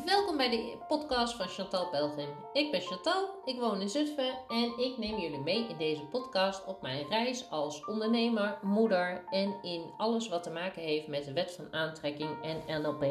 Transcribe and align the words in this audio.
welkom 0.00 0.36
bij 0.36 0.50
de 0.50 0.76
podcast 0.88 1.34
van 1.34 1.48
Chantal 1.48 1.88
Pelgrim. 1.88 2.28
Ik 2.52 2.70
ben 2.70 2.80
Chantal, 2.80 3.28
ik 3.44 3.58
woon 3.58 3.80
in 3.80 3.88
Zutphen 3.88 4.34
en 4.48 4.78
ik 4.78 4.98
neem 4.98 5.18
jullie 5.18 5.40
mee 5.40 5.68
in 5.68 5.76
deze 5.76 6.04
podcast 6.04 6.64
op 6.66 6.82
mijn 6.82 7.08
reis 7.08 7.50
als 7.50 7.84
ondernemer, 7.84 8.58
moeder 8.62 9.24
en 9.30 9.54
in 9.62 9.90
alles 9.96 10.28
wat 10.28 10.42
te 10.42 10.50
maken 10.50 10.82
heeft 10.82 11.06
met 11.06 11.24
de 11.24 11.32
wet 11.32 11.52
van 11.52 11.72
aantrekking 11.72 12.30
en 12.42 12.82
NLP. 12.82 13.04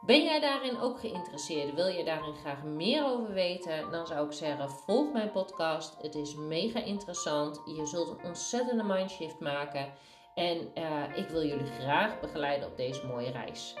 Ben 0.00 0.24
jij 0.24 0.40
daarin 0.40 0.80
ook 0.80 1.00
geïnteresseerd? 1.00 1.74
Wil 1.74 1.86
je 1.86 2.04
daarin 2.04 2.34
graag 2.34 2.62
meer 2.62 3.04
over 3.04 3.32
weten? 3.32 3.90
Dan 3.90 4.06
zou 4.06 4.26
ik 4.26 4.32
zeggen: 4.32 4.70
volg 4.70 5.12
mijn 5.12 5.30
podcast. 5.30 5.96
Het 6.02 6.14
is 6.14 6.34
mega 6.34 6.80
interessant. 6.80 7.62
Je 7.64 7.86
zult 7.86 8.08
een 8.08 8.24
ontzettende 8.24 8.82
mindshift 8.82 9.40
maken. 9.40 9.92
En 10.34 10.72
uh, 10.74 11.16
ik 11.16 11.28
wil 11.28 11.42
jullie 11.44 11.72
graag 11.80 12.20
begeleiden 12.20 12.68
op 12.68 12.76
deze 12.76 13.06
mooie 13.06 13.30
reis. 13.30 13.74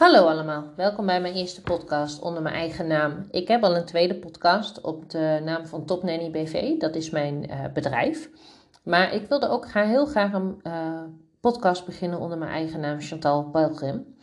Hallo 0.00 0.26
allemaal, 0.26 0.64
welkom 0.76 1.06
bij 1.06 1.20
mijn 1.20 1.34
eerste 1.34 1.62
podcast 1.62 2.20
onder 2.20 2.42
mijn 2.42 2.54
eigen 2.54 2.86
naam. 2.86 3.26
Ik 3.30 3.48
heb 3.48 3.62
al 3.62 3.76
een 3.76 3.84
tweede 3.84 4.14
podcast 4.14 4.80
op 4.80 5.10
de 5.10 5.40
naam 5.44 5.66
van 5.66 5.84
Top 5.84 6.02
Nanny 6.02 6.30
BV, 6.30 6.78
dat 6.78 6.94
is 6.94 7.10
mijn 7.10 7.50
uh, 7.50 7.64
bedrijf. 7.74 8.30
Maar 8.82 9.14
ik 9.14 9.28
wilde 9.28 9.48
ook 9.48 9.66
heel 9.72 10.06
graag 10.06 10.32
een 10.32 10.60
uh, 10.62 11.02
podcast 11.40 11.86
beginnen 11.86 12.18
onder 12.20 12.38
mijn 12.38 12.50
eigen 12.50 12.80
naam 12.80 13.00
Chantal 13.00 13.44
Pelgrim. 13.44 14.14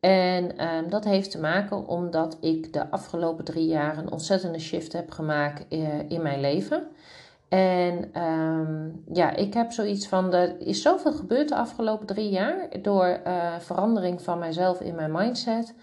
En 0.00 0.54
uh, 0.56 0.68
dat 0.88 1.04
heeft 1.04 1.30
te 1.30 1.40
maken 1.40 1.86
omdat 1.86 2.36
ik 2.40 2.72
de 2.72 2.90
afgelopen 2.90 3.44
drie 3.44 3.66
jaar 3.66 3.98
een 3.98 4.12
ontzettende 4.12 4.60
shift 4.60 4.92
heb 4.92 5.10
gemaakt 5.10 5.64
uh, 5.68 6.10
in 6.10 6.22
mijn 6.22 6.40
leven. 6.40 6.88
En 7.50 8.22
um, 8.22 9.04
ja, 9.12 9.36
ik 9.36 9.54
heb 9.54 9.72
zoiets 9.72 10.08
van, 10.08 10.34
er 10.34 10.60
is 10.60 10.82
zoveel 10.82 11.12
gebeurd 11.12 11.48
de 11.48 11.54
afgelopen 11.54 12.06
drie 12.06 12.30
jaar 12.30 12.68
door 12.82 13.20
uh, 13.26 13.58
verandering 13.58 14.22
van 14.22 14.38
mijzelf 14.38 14.80
in 14.80 14.94
mijn 14.94 15.12
mindset. 15.12 15.74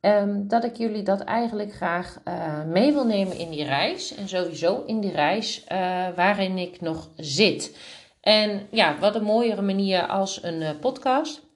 Um, 0.00 0.48
dat 0.48 0.64
ik 0.64 0.76
jullie 0.76 1.02
dat 1.02 1.20
eigenlijk 1.20 1.72
graag 1.72 2.20
uh, 2.24 2.64
mee 2.64 2.92
wil 2.92 3.06
nemen 3.06 3.36
in 3.36 3.50
die 3.50 3.64
reis. 3.64 4.14
En 4.14 4.28
sowieso 4.28 4.82
in 4.86 5.00
die 5.00 5.12
reis 5.12 5.64
uh, 5.72 5.78
waarin 6.16 6.58
ik 6.58 6.80
nog 6.80 7.08
zit. 7.16 7.76
En 8.20 8.66
ja, 8.70 8.98
wat 8.98 9.14
een 9.14 9.22
mooiere 9.22 9.62
manier 9.62 10.06
als 10.06 10.42
een 10.42 10.78
podcast. 10.78 11.47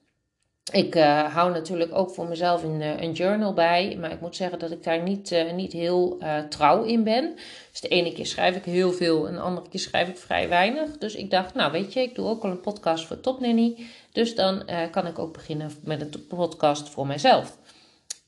Ik 0.71 0.93
hou 1.33 1.51
natuurlijk 1.51 1.95
ook 1.95 2.09
voor 2.09 2.27
mezelf 2.27 2.63
een, 2.63 2.81
een, 2.81 3.11
journal 3.11 3.53
bij. 3.53 3.97
Maar 3.99 4.11
ik 4.11 4.21
moet 4.21 4.35
zeggen 4.35 4.59
dat 4.59 4.71
ik 4.71 4.83
daar 4.83 5.01
niet, 5.01 5.45
niet 5.55 5.73
heel 5.73 6.17
trouw 6.49 6.83
in 6.83 7.03
ben. 7.03 7.35
Dus 7.71 7.81
de 7.81 7.87
ene 7.87 8.11
keer 8.11 8.25
schrijf 8.25 8.55
ik 8.55 8.63
heel 8.63 8.91
veel 8.91 9.27
en 9.27 9.33
de 9.33 9.39
andere 9.39 9.69
keer 9.69 9.79
schrijf 9.79 10.09
ik 10.09 10.17
vrij 10.17 10.49
weinig. 10.49 10.97
Dus 10.97 11.15
ik 11.15 11.31
dacht, 11.31 11.53
nou 11.53 11.71
weet 11.71 11.93
je, 11.93 12.01
ik 12.01 12.15
doe 12.15 12.27
ook 12.27 12.43
al 12.43 12.49
een 12.49 12.59
podcast 12.59 13.05
voor 13.05 13.19
Top 13.19 13.39
Nanny. 13.39 13.85
Dus 14.11 14.35
dan 14.35 14.63
kan 14.91 15.07
ik 15.07 15.19
ook 15.19 15.33
beginnen 15.33 15.71
met 15.83 16.01
een 16.01 16.27
podcast 16.27 16.89
voor 16.89 17.07
mijzelf. 17.07 17.57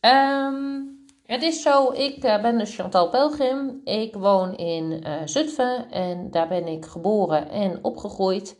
Um, 0.01 1.05
het 1.25 1.41
is 1.41 1.61
zo, 1.61 1.91
ik 1.91 2.19
ben 2.19 2.57
dus 2.57 2.75
Chantal 2.75 3.09
Pelgrim. 3.09 3.81
Ik 3.83 4.13
woon 4.15 4.55
in 4.55 5.03
Zutphen 5.25 5.91
en 5.91 6.31
daar 6.31 6.47
ben 6.47 6.67
ik 6.67 6.85
geboren 6.85 7.49
en 7.49 7.79
opgegroeid. 7.81 8.55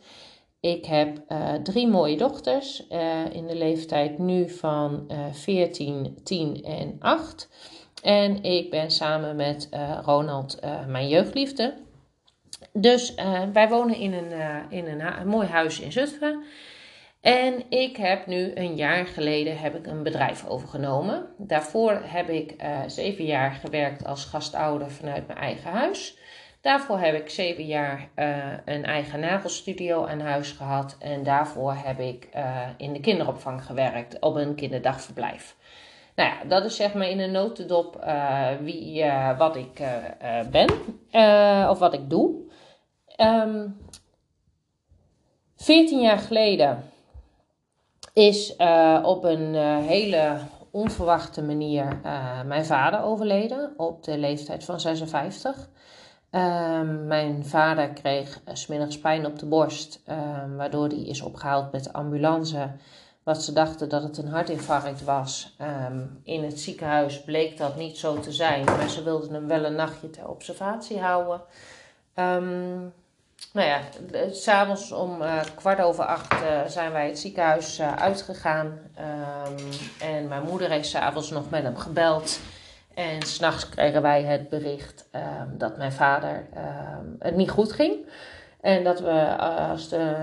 Ik 0.60 0.86
heb 0.86 1.24
uh, 1.30 1.54
drie 1.54 1.88
mooie 1.88 2.18
dochters 2.18 2.88
in 3.32 3.48
de 3.48 3.56
leeftijd 3.56 4.18
nu 4.18 4.50
van 4.50 5.12
14, 5.32 6.18
10 6.24 6.64
en 6.64 6.96
8. 7.00 7.50
En 8.04 8.44
ik 8.44 8.70
ben 8.70 8.92
samen 8.92 9.36
met 9.36 9.70
Ronald 10.02 10.60
mijn 10.88 11.08
jeugdliefde. 11.08 11.74
Dus 12.74 13.16
wij 13.54 13.70
wonen 13.70 13.96
in 13.96 14.14
een, 14.14 14.32
in 14.70 14.88
een, 14.88 15.20
een 15.20 15.28
mooi 15.28 15.48
huis 15.48 15.80
in 15.80 15.92
Zutphen. 15.92 16.44
En 17.26 17.64
ik 17.70 17.98
heb 17.98 18.26
nu 18.26 18.52
een 18.56 18.76
jaar 18.76 19.06
geleden 19.06 19.58
heb 19.58 19.76
ik 19.76 19.88
een 19.88 20.04
bedrijf 20.04 20.46
overgenomen. 20.48 21.28
Daarvoor 21.38 22.02
heb 22.04 22.30
ik 22.30 22.62
uh, 22.62 22.80
zeven 22.88 23.26
jaar 23.26 23.52
gewerkt 23.52 24.06
als 24.06 24.26
gastouder 24.26 24.92
vanuit 24.92 25.28
mijn 25.28 25.40
eigen 25.40 25.72
huis. 25.72 26.18
Daarvoor 26.66 27.00
heb 27.00 27.16
ik 27.16 27.30
zeven 27.30 27.66
jaar 27.66 28.10
uh, 28.16 28.38
een 28.66 28.84
eigen 28.84 29.20
nagelstudio 29.20 30.06
aan 30.06 30.20
huis 30.20 30.52
gehad. 30.52 30.96
En 31.00 31.24
daarvoor 31.24 31.74
heb 31.74 32.00
ik 32.00 32.30
uh, 32.36 32.62
in 32.78 32.94
de 32.94 33.00
kinderopvang 33.00 33.66
gewerkt 33.66 34.20
op 34.20 34.36
een 34.36 34.56
kinderdagverblijf. 34.56 35.56
Nou 36.16 36.30
ja, 36.30 36.44
dat 36.48 36.66
is 36.66 36.76
zeg 36.76 36.94
maar 36.94 37.10
in 37.10 37.20
een 37.20 37.32
notendop 37.32 38.06
wie, 38.62 39.06
wat 39.38 39.56
ik 39.56 39.84
ben 40.52 40.70
of 41.70 41.80
wat 41.80 41.94
ik 41.94 42.10
doe. 42.10 42.36
Ehm, 43.16 43.68
14 45.56 46.02
jaar 46.02 46.20
geleden 46.20 46.84
is 48.14 48.56
op 49.04 49.24
een 49.24 49.56
hele 49.84 50.38
onverwachte 50.72 51.44
manier 51.44 52.00
mijn 52.46 52.66
vader 52.66 53.02
overleden 53.02 53.74
op 53.78 54.04
de 54.04 54.18
leeftijd 54.18 54.64
van 54.64 54.80
56. 54.80 55.70
Ehm, 56.36 57.08
mijn 57.08 57.46
vader 57.46 57.90
kreeg 57.90 58.40
smiddags 58.54 59.00
pijn 59.00 59.26
op 59.26 59.40
de 59.40 59.46
borst, 59.46 60.02
ehm, 60.06 60.56
waardoor 60.56 60.88
hij 60.88 60.98
is 61.04 61.22
opgehaald 61.22 61.72
met 61.72 61.84
de 61.84 61.94
ambulance. 61.94 62.72
Wat 63.24 63.44
ze 63.44 63.54
dachten 63.54 63.90
dat 63.90 64.04
het 64.04 64.18
een 64.18 64.28
hartinfarct 64.28 65.04
was. 65.04 65.56
Um, 65.62 66.22
in 66.24 66.44
het 66.44 66.60
ziekenhuis 66.60 67.22
bleek 67.24 67.58
dat 67.58 67.76
niet 67.76 67.98
zo 67.98 68.20
te 68.20 68.32
zijn, 68.32 68.64
maar 68.64 68.90
ze 68.90 69.04
wilden 69.04 69.34
hem 69.34 69.48
wel 69.48 69.66
een 69.66 69.76
nachtje 69.76 70.10
ter 70.10 70.28
observatie 70.28 71.00
houden. 71.00 71.42
Nou 73.54 73.68
ja, 73.68 73.80
s'avonds 74.32 74.92
om 74.92 75.22
uh, 75.22 75.42
kwart 75.56 75.82
over 75.82 76.06
acht 76.06 76.36
zijn 76.68 76.92
wij 76.92 77.08
het 77.08 77.20
ziekenhuis 77.20 77.82
uitgegaan. 77.82 78.80
En 80.00 80.28
mijn 80.28 80.44
moeder 80.44 80.70
heeft 80.70 80.90
s'avonds 80.90 81.30
nog 81.30 81.50
met 81.50 81.64
hem 81.64 81.78
gebeld. 81.78 82.40
En 82.96 83.22
s'nachts 83.22 83.70
kregen 83.70 84.02
wij 84.02 84.24
het 84.24 84.50
bericht 84.50 85.10
um, 85.12 85.58
dat 85.58 85.78
mijn 85.78 85.92
vader 85.92 86.48
um, 86.58 87.16
het 87.20 87.36
niet 87.36 87.50
goed 87.50 87.72
ging. 87.72 87.96
En 88.62 88.84
dat 88.84 89.00
we 89.00 89.38
als 89.38 89.90
de, 89.90 90.16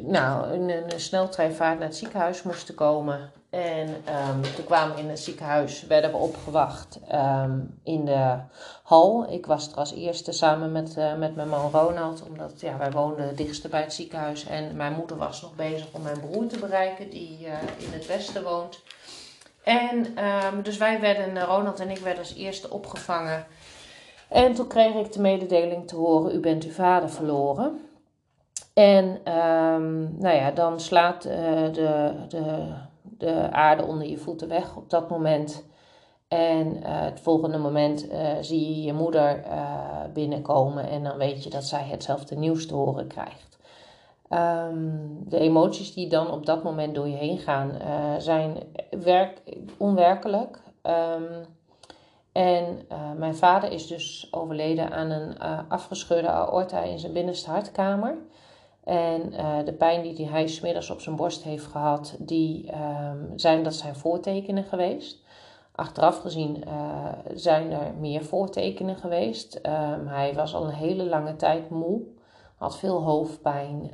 nou, 0.00 0.52
in 0.52 0.70
een 0.70 1.00
sneltreinvaart 1.00 1.78
naar 1.78 1.88
het 1.88 1.96
ziekenhuis 1.96 2.42
moesten 2.42 2.74
komen. 2.74 3.30
En 3.50 3.88
um, 3.88 4.42
toen 4.56 4.64
kwamen 4.64 4.94
we 4.94 5.00
in 5.00 5.08
het 5.08 5.20
ziekenhuis, 5.20 5.86
werden 5.86 6.10
we 6.10 6.16
opgewacht 6.16 7.00
in 7.82 8.04
de 8.04 8.36
hal. 8.82 9.32
Ik 9.32 9.46
was 9.46 9.70
er 9.72 9.76
als 9.76 9.94
eerste 9.94 10.32
samen 10.32 10.72
met, 10.72 10.96
uh, 10.98 11.14
met 11.14 11.34
mijn 11.36 11.48
man 11.48 11.70
Ronald, 11.70 12.22
omdat 12.28 12.60
ja, 12.60 12.76
wij 12.76 12.90
woonden 12.90 13.26
het 13.26 13.36
dichtste 13.36 13.68
bij 13.68 13.80
het 13.80 13.92
ziekenhuis. 13.92 14.46
En 14.46 14.76
mijn 14.76 14.92
moeder 14.92 15.16
was 15.16 15.42
nog 15.42 15.54
bezig 15.54 15.86
om 15.92 16.02
mijn 16.02 16.20
broer 16.20 16.46
te 16.46 16.58
bereiken, 16.58 17.10
die 17.10 17.38
in 17.76 17.92
het 17.92 18.06
westen 18.06 18.42
woont. 18.42 18.82
En 19.64 20.24
um, 20.54 20.62
dus 20.62 20.76
wij 20.76 21.00
werden, 21.00 21.44
Ronald 21.44 21.80
en 21.80 21.90
ik 21.90 21.98
werden 21.98 22.22
als 22.22 22.34
eerste 22.34 22.70
opgevangen. 22.70 23.46
En 24.28 24.54
toen 24.54 24.66
kreeg 24.66 24.94
ik 24.94 25.12
de 25.12 25.20
mededeling 25.20 25.88
te 25.88 25.96
horen, 25.96 26.34
u 26.34 26.40
bent 26.40 26.64
uw 26.64 26.70
vader 26.70 27.10
verloren. 27.10 27.80
En 28.74 29.20
nou 30.18 30.34
ja, 30.34 30.50
dan 30.50 30.80
slaat 30.80 31.26
uh, 31.26 31.32
de... 31.72 32.14
de 32.28 32.74
de 33.18 33.50
aarde 33.50 33.84
onder 33.84 34.08
je 34.08 34.18
voeten 34.18 34.48
weg 34.48 34.76
op 34.76 34.90
dat 34.90 35.10
moment. 35.10 35.64
En 36.28 36.76
uh, 36.76 36.82
het 36.82 37.20
volgende 37.20 37.58
moment 37.58 38.06
zie 38.40 38.74
je 38.74 38.82
je 38.82 38.92
moeder 38.92 39.44
binnenkomen 40.12 40.88
en 40.88 41.02
dan 41.02 41.16
weet 41.16 41.44
je 41.44 41.50
dat 41.50 41.64
zij 41.64 41.84
hetzelfde 41.84 42.36
nieuws 42.36 42.66
te 42.66 42.74
horen 42.74 43.06
krijgt. 43.06 43.51
Um, 44.34 45.24
de 45.28 45.38
emoties 45.38 45.94
die 45.94 46.08
dan 46.08 46.30
op 46.30 46.46
dat 46.46 46.62
moment 46.62 46.94
door 46.94 47.08
je 47.08 47.16
heen 47.16 47.38
gaan 47.38 47.72
zijn 48.18 48.56
werk, 48.90 49.42
onwerkelijk. 49.76 50.62
Um, 50.82 51.46
en 52.32 52.86
mijn 53.16 53.36
vader 53.36 53.72
is 53.72 53.86
dus 53.86 54.28
overleden 54.30 54.90
aan 54.90 55.10
een 55.10 55.38
afgescheurde 55.68 56.28
aorta 56.28 56.82
in 56.82 56.98
zijn 56.98 57.12
binnenste 57.12 57.50
hartkamer. 57.50 58.16
En 58.84 59.30
de 59.64 59.72
pijn 59.72 60.02
die 60.02 60.28
hij 60.28 60.46
smiddags 60.46 60.90
op 60.90 61.00
zijn 61.00 61.16
borst 61.16 61.42
heeft 61.42 61.66
gehad, 61.66 62.16
die, 62.18 62.70
um, 62.72 63.32
zijn, 63.38 63.62
dat 63.62 63.74
zijn 63.74 63.94
voortekenen 63.94 64.64
geweest. 64.64 65.24
Achteraf 65.74 66.18
gezien 66.18 66.64
zijn 67.34 67.70
er 67.72 67.94
meer 67.98 68.24
voortekenen 68.24 68.96
geweest. 68.96 69.60
Hij 70.06 70.34
was 70.34 70.54
al 70.54 70.64
een 70.64 70.74
hele 70.74 71.04
lange 71.04 71.36
tijd 71.36 71.70
moe, 71.70 72.00
had 72.62 72.78
veel 72.78 73.02
hoofdpijn. 73.02 73.90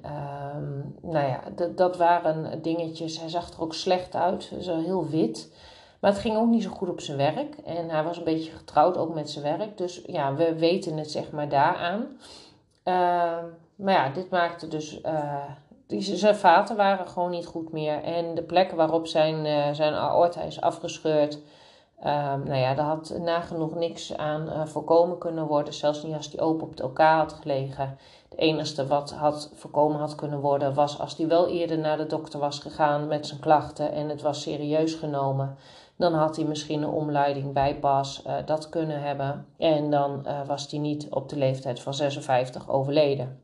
Um, 0.56 0.94
nou 1.02 1.26
ja, 1.26 1.40
dat 1.74 1.96
waren 1.96 2.62
dingetjes. 2.62 3.20
Hij 3.20 3.28
zag 3.28 3.50
er 3.50 3.60
ook 3.60 3.74
slecht 3.74 4.14
uit, 4.14 4.52
zo 4.60 4.80
heel 4.80 5.06
wit. 5.06 5.52
Maar 6.00 6.10
het 6.10 6.20
ging 6.20 6.36
ook 6.36 6.48
niet 6.48 6.62
zo 6.62 6.70
goed 6.70 6.88
op 6.88 7.00
zijn 7.00 7.16
werk. 7.16 7.56
En 7.64 7.90
hij 7.90 8.04
was 8.04 8.16
een 8.16 8.24
beetje 8.24 8.52
getrouwd 8.52 8.96
ook 8.96 9.14
met 9.14 9.30
zijn 9.30 9.58
werk. 9.58 9.78
Dus 9.78 10.02
ja, 10.06 10.34
we 10.34 10.58
weten 10.58 10.96
het 10.96 11.10
zeg 11.10 11.30
maar 11.30 11.48
daaraan. 11.48 12.00
Uh, 12.84 13.38
maar 13.74 13.94
ja, 13.94 14.08
dit 14.08 14.30
maakte 14.30 14.68
dus. 14.68 15.00
Uh, 15.00 15.44
die, 15.86 16.02
zijn 16.02 16.36
vaten 16.36 16.76
waren 16.76 17.08
gewoon 17.08 17.30
niet 17.30 17.46
goed 17.46 17.72
meer. 17.72 18.02
En 18.02 18.34
de 18.34 18.42
plek 18.42 18.70
waarop 18.70 19.06
zijn, 19.06 19.46
uh, 19.46 19.74
zijn 19.74 19.94
aorta 19.94 20.40
is 20.40 20.60
afgescheurd. 20.60 21.38
Um, 22.00 22.44
nou 22.44 22.56
ja, 22.56 22.74
daar 22.74 22.86
had 22.86 23.14
nagenoeg 23.18 23.74
niks 23.74 24.16
aan 24.16 24.48
uh, 24.48 24.66
voorkomen 24.66 25.18
kunnen 25.18 25.46
worden, 25.46 25.74
zelfs 25.74 26.02
niet 26.02 26.14
als 26.14 26.30
die 26.30 26.40
open 26.40 26.66
op 26.66 26.80
elkaar 26.80 27.16
had 27.16 27.32
gelegen. 27.32 27.98
Het 28.28 28.38
enige 28.38 28.86
wat 28.86 29.12
had 29.12 29.50
voorkomen 29.54 29.98
had 30.00 30.14
kunnen 30.14 30.40
worden 30.40 30.74
was 30.74 30.98
als 30.98 31.16
hij 31.16 31.28
wel 31.28 31.48
eerder 31.48 31.78
naar 31.78 31.96
de 31.96 32.06
dokter 32.06 32.40
was 32.40 32.58
gegaan 32.58 33.06
met 33.06 33.26
zijn 33.26 33.40
klachten 33.40 33.92
en 33.92 34.08
het 34.08 34.22
was 34.22 34.42
serieus 34.42 34.94
genomen. 34.94 35.56
Dan 35.96 36.14
had 36.14 36.36
hij 36.36 36.44
misschien 36.44 36.82
een 36.82 36.88
omleiding 36.88 37.52
bijpas 37.52 38.22
uh, 38.26 38.34
dat 38.44 38.68
kunnen 38.68 39.02
hebben. 39.02 39.46
En 39.56 39.90
dan 39.90 40.22
uh, 40.26 40.46
was 40.46 40.70
hij 40.70 40.80
niet 40.80 41.06
op 41.10 41.28
de 41.28 41.36
leeftijd 41.36 41.80
van 41.80 41.94
56 41.94 42.68
overleden. 42.68 43.42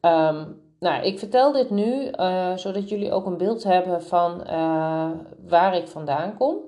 Um, 0.00 0.60
nou, 0.78 1.04
ik 1.04 1.18
vertel 1.18 1.52
dit 1.52 1.70
nu 1.70 2.10
uh, 2.10 2.56
zodat 2.56 2.88
jullie 2.88 3.12
ook 3.12 3.26
een 3.26 3.36
beeld 3.36 3.64
hebben 3.64 4.02
van 4.02 4.42
waar 5.46 5.76
ik 5.76 5.88
vandaan 5.88 6.36
kom. 6.36 6.67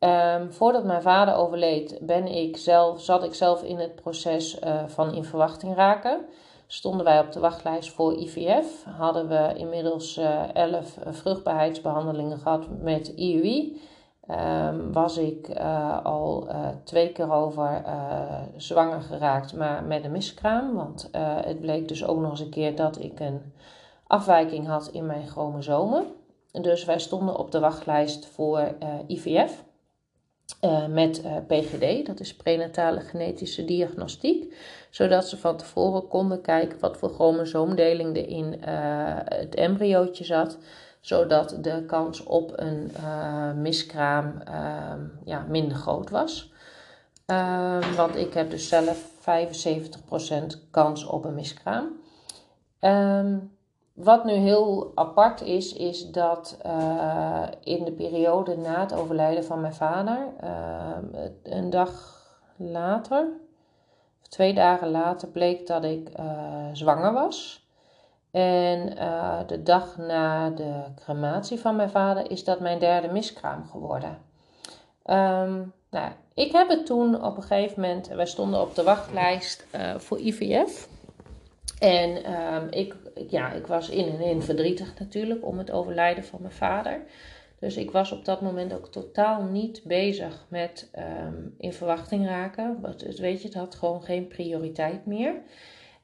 Um, 0.00 0.52
voordat 0.52 0.84
mijn 0.84 1.02
vader 1.02 1.34
overleed, 1.34 1.98
ben 2.00 2.26
ik 2.26 2.56
zelf, 2.56 3.00
zat 3.00 3.24
ik 3.24 3.34
zelf 3.34 3.62
in 3.62 3.78
het 3.78 3.94
proces 3.94 4.60
uh, 4.60 4.82
van 4.86 5.14
in 5.14 5.24
verwachting 5.24 5.74
raken. 5.74 6.24
Stonden 6.66 7.04
wij 7.04 7.20
op 7.20 7.32
de 7.32 7.40
wachtlijst 7.40 7.92
voor 7.92 8.14
IVF. 8.14 8.84
Hadden 8.84 9.28
we 9.28 9.52
inmiddels 9.54 10.18
uh, 10.18 10.54
11 10.54 10.98
vruchtbaarheidsbehandelingen 11.04 12.38
gehad 12.38 12.68
met 12.80 13.08
IUI. 13.08 13.80
Ehm, 14.26 14.92
was 14.92 15.16
ik 15.16 15.60
al 16.02 16.48
twee 16.84 17.12
keer 17.12 17.32
over 17.32 17.82
zwanger 18.56 19.00
geraakt, 19.00 19.54
maar 19.54 19.84
met 19.84 20.04
een 20.04 20.10
miskraam. 20.10 20.74
Want 20.74 21.08
het 21.44 21.60
bleek 21.60 21.88
dus 21.88 22.06
ook 22.06 22.20
nog 22.20 22.30
eens 22.30 22.40
een 22.40 22.50
keer 22.50 22.76
dat 22.76 22.98
ik 23.00 23.20
een 23.20 23.52
afwijking 24.06 24.66
had 24.66 24.88
in 24.88 25.06
mijn 25.06 25.26
chromosomen. 25.26 26.06
Dus 26.52 26.84
wij 26.84 26.98
stonden 26.98 27.36
op 27.38 27.50
de 27.50 27.60
wachtlijst 27.60 28.26
voor 28.26 28.74
IVF. 29.06 29.64
Uh, 30.60 30.86
met 30.86 31.22
eh, 31.22 31.36
PGD, 31.46 32.06
dat 32.06 32.20
is 32.20 32.36
prenatale 32.36 33.00
genetische 33.00 33.64
diagnostiek, 33.64 34.54
zodat 34.90 35.28
ze 35.28 35.36
van 35.36 35.56
tevoren 35.56 36.08
konden 36.08 36.40
kijken 36.40 36.80
wat 36.80 36.96
voor 36.96 37.14
chromosoomdeling 37.14 38.16
er 38.16 38.28
in 38.28 38.44
uh, 38.46 39.16
het 39.24 39.54
embryootje 39.54 40.24
zat, 40.24 40.58
zodat 41.00 41.58
de 41.60 41.84
kans 41.86 42.22
op 42.22 42.52
een 42.54 42.90
miskraam 43.60 44.40
ehm, 44.44 45.00
ja, 45.24 45.46
minder 45.48 45.76
groot 45.76 46.10
was. 46.10 46.52
Ehm, 47.26 47.94
want 47.94 48.16
ik 48.16 48.34
heb 48.34 48.50
dus 48.50 48.68
zelf 48.68 49.10
75% 49.20 50.70
kans 50.70 51.04
op 51.04 51.24
een 51.24 51.34
miskraam. 51.34 52.00
Um, 52.80 53.55
wat 53.96 54.24
nu 54.24 54.32
heel 54.32 54.92
apart 54.94 55.40
is, 55.40 55.72
is 55.72 56.10
dat 56.10 56.58
uh, 56.66 57.42
in 57.62 57.84
de 57.84 57.92
periode 57.92 58.56
na 58.56 58.80
het 58.80 58.94
overlijden 58.94 59.44
van 59.44 59.60
mijn 59.60 59.74
vader, 59.74 60.18
uh, 60.44 61.30
een 61.42 61.70
dag 61.70 62.20
later, 62.56 63.28
of 64.22 64.28
twee 64.28 64.54
dagen 64.54 64.90
later, 64.90 65.28
bleek 65.28 65.66
dat 65.66 65.84
ik 65.84 66.10
uh, 66.18 66.24
zwanger 66.72 67.12
was. 67.12 67.64
En 68.30 68.96
de 69.46 69.62
dag 69.62 69.96
na 69.96 70.50
de 70.50 70.82
crematie 70.94 71.60
van 71.60 71.76
mijn 71.76 71.90
vader 71.90 72.30
is 72.30 72.44
dat 72.44 72.60
mijn 72.60 72.78
derde 72.78 73.08
miskraam 73.08 73.66
geworden. 73.70 74.18
Um, 75.04 75.72
nou, 75.90 76.12
ik 76.34 76.52
heb 76.52 76.68
het 76.68 76.86
toen 76.86 77.24
op 77.24 77.36
een 77.36 77.42
gegeven 77.42 77.80
moment, 77.80 78.08
wij 78.08 78.26
stonden 78.26 78.60
op 78.60 78.74
de 78.74 78.82
wachtlijst 78.82 79.66
voor 79.96 80.18
IVF. 80.18 80.88
En 81.78 82.32
um, 82.32 82.66
ik, 82.70 82.94
ja, 83.28 83.52
ik 83.52 83.66
was 83.66 83.88
in 83.88 84.08
en 84.08 84.20
in 84.20 84.42
verdrietig 84.42 84.98
natuurlijk 84.98 85.44
om 85.46 85.58
het 85.58 85.70
overlijden 85.70 86.24
van 86.24 86.42
mijn 86.42 86.52
vader. 86.54 87.00
Dus 87.58 87.76
ik 87.76 87.90
was 87.90 88.12
op 88.12 88.24
dat 88.24 88.40
moment 88.40 88.74
ook 88.74 88.88
totaal 88.88 89.42
niet 89.42 89.82
bezig 89.84 90.46
met 90.48 90.90
um, 90.98 91.54
in 91.58 91.72
verwachting 91.72 92.26
raken. 92.26 92.78
Het, 92.82 93.18
weet 93.18 93.40
je, 93.40 93.48
het 93.48 93.56
had 93.56 93.74
gewoon 93.74 94.02
geen 94.02 94.28
prioriteit 94.28 95.06
meer. 95.06 95.34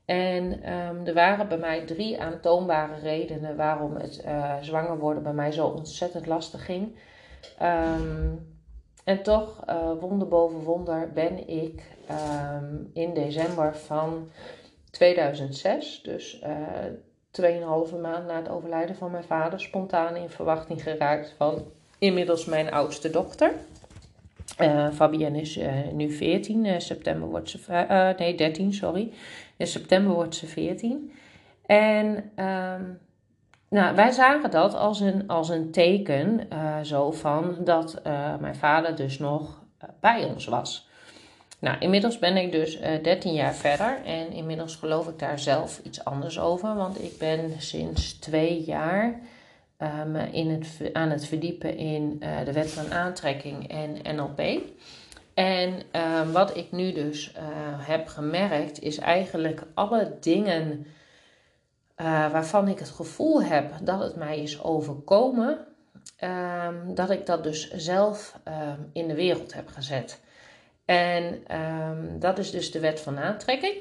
En 0.05 0.73
um, 0.73 1.07
er 1.07 1.15
waren 1.15 1.49
bij 1.49 1.59
mij 1.59 1.85
drie 1.85 2.21
aantoonbare 2.21 3.01
redenen 3.01 3.57
waarom 3.57 3.97
het 3.97 4.23
uh, 4.25 4.55
zwanger 4.61 4.99
worden 4.99 5.23
bij 5.23 5.33
mij 5.33 5.53
zo 5.53 5.67
ontzettend 5.67 6.27
lastig 6.27 6.65
ging. 6.65 6.97
En 9.05 9.23
toch, 9.23 9.65
uh, 9.69 9.93
wonder 10.01 10.29
boven 10.29 10.59
wonder, 10.59 11.13
ben 11.13 11.49
ik 11.49 11.83
in 12.93 13.15
december 13.15 13.77
van 13.77 14.31
2006, 14.93 16.01
dus 16.03 16.43
uh, 16.43 17.89
2,5 17.91 18.01
maand 18.01 18.27
na 18.27 18.37
het 18.37 18.49
overlijden 18.49 18.97
van 18.97 19.11
mijn 19.11 19.25
vader, 19.25 19.61
spontaan 19.61 20.17
in 20.17 20.29
verwachting 20.29 20.83
geraakt 20.83 21.35
van 21.37 21.65
inmiddels 21.99 22.45
mijn 22.45 22.73
oudste 22.73 23.11
dochter. 23.11 23.53
Uh, 24.61 24.91
Fabienne 24.91 25.41
is 25.41 25.59
uh, 25.59 25.73
nu 25.93 26.11
14, 26.11 26.65
uh, 26.65 26.79
september 26.79 27.29
wordt 27.29 27.51
ze, 27.51 28.15
nee 28.19 28.35
13, 28.35 28.73
sorry. 28.73 29.13
In 29.57 29.67
september 29.67 30.15
wordt 30.15 30.35
ze 30.35 30.47
14. 30.47 31.13
En 31.67 32.07
um, 32.45 32.99
nou, 33.69 33.97
wij 33.97 34.11
zagen 34.11 34.51
dat 34.51 34.75
als 34.75 35.01
een, 35.01 35.29
als 35.29 35.49
een 35.49 35.71
teken 35.71 36.49
zo 36.83 37.11
van 37.11 37.57
dat 37.61 38.01
mijn 38.41 38.57
vader 38.57 38.97
dus 38.97 39.19
nog 39.19 39.63
bij 40.01 40.25
ons 40.25 40.47
was. 40.47 40.91
Nou, 41.63 41.77
inmiddels 41.79 42.19
ben 42.19 42.37
ik 42.37 42.53
dus 42.53 42.81
uh, 42.81 42.95
eh, 42.95 43.03
13 43.03 43.33
jaar 43.33 43.55
verder 43.55 44.05
en 44.05 44.33
inmiddels 44.33 44.77
geloof 44.77 45.09
ik 45.09 45.19
daar 45.19 45.39
zelf 45.39 45.81
iets 45.83 46.05
anders 46.05 46.39
over. 46.41 46.75
Want 46.75 47.03
ik 47.03 47.19
ben 47.19 47.55
sinds 47.59 48.13
twee 48.13 48.63
jaar 48.65 49.21
um, 49.79 50.17
in 50.17 50.51
het, 50.51 50.91
aan 50.93 51.11
het 51.11 51.27
verdiepen 51.27 51.77
in 51.77 52.21
uh, 52.21 52.45
de 52.45 52.53
wet 52.53 52.71
van 52.71 52.93
aantrekking 52.93 53.69
en 53.69 54.17
NLP. 54.17 54.41
En 55.35 55.83
uh, 55.93 56.31
wat 56.33 56.57
ik 56.57 56.73
nu 56.73 56.93
dus 56.93 57.33
uh, 57.33 57.43
heb 57.87 58.07
gemerkt 58.07 58.81
is 58.81 58.99
eigenlijk 58.99 59.63
alle 59.75 60.17
dingen 60.21 60.87
waarvan 62.33 62.69
ik 62.69 62.79
het 62.79 62.91
gevoel 62.91 63.43
heb 63.43 63.73
dat 63.83 64.01
het 64.01 64.17
mij 64.17 64.39
is 64.39 64.63
overkomen, 64.63 65.59
ehm, 66.17 66.95
dat 66.95 67.11
ik 67.11 67.27
dat 67.27 67.43
dus 67.43 67.71
zelf 67.71 68.39
ehm, 68.45 68.81
in 68.93 69.09
de 69.09 69.15
wereld 69.15 69.55
heb 69.55 69.69
gezet. 69.69 70.21
En 70.85 71.57
um, 71.61 72.19
dat 72.19 72.39
is 72.39 72.51
dus 72.51 72.71
de 72.71 72.81
wet 72.81 73.01
van 73.01 73.19
aantrekking. 73.19 73.77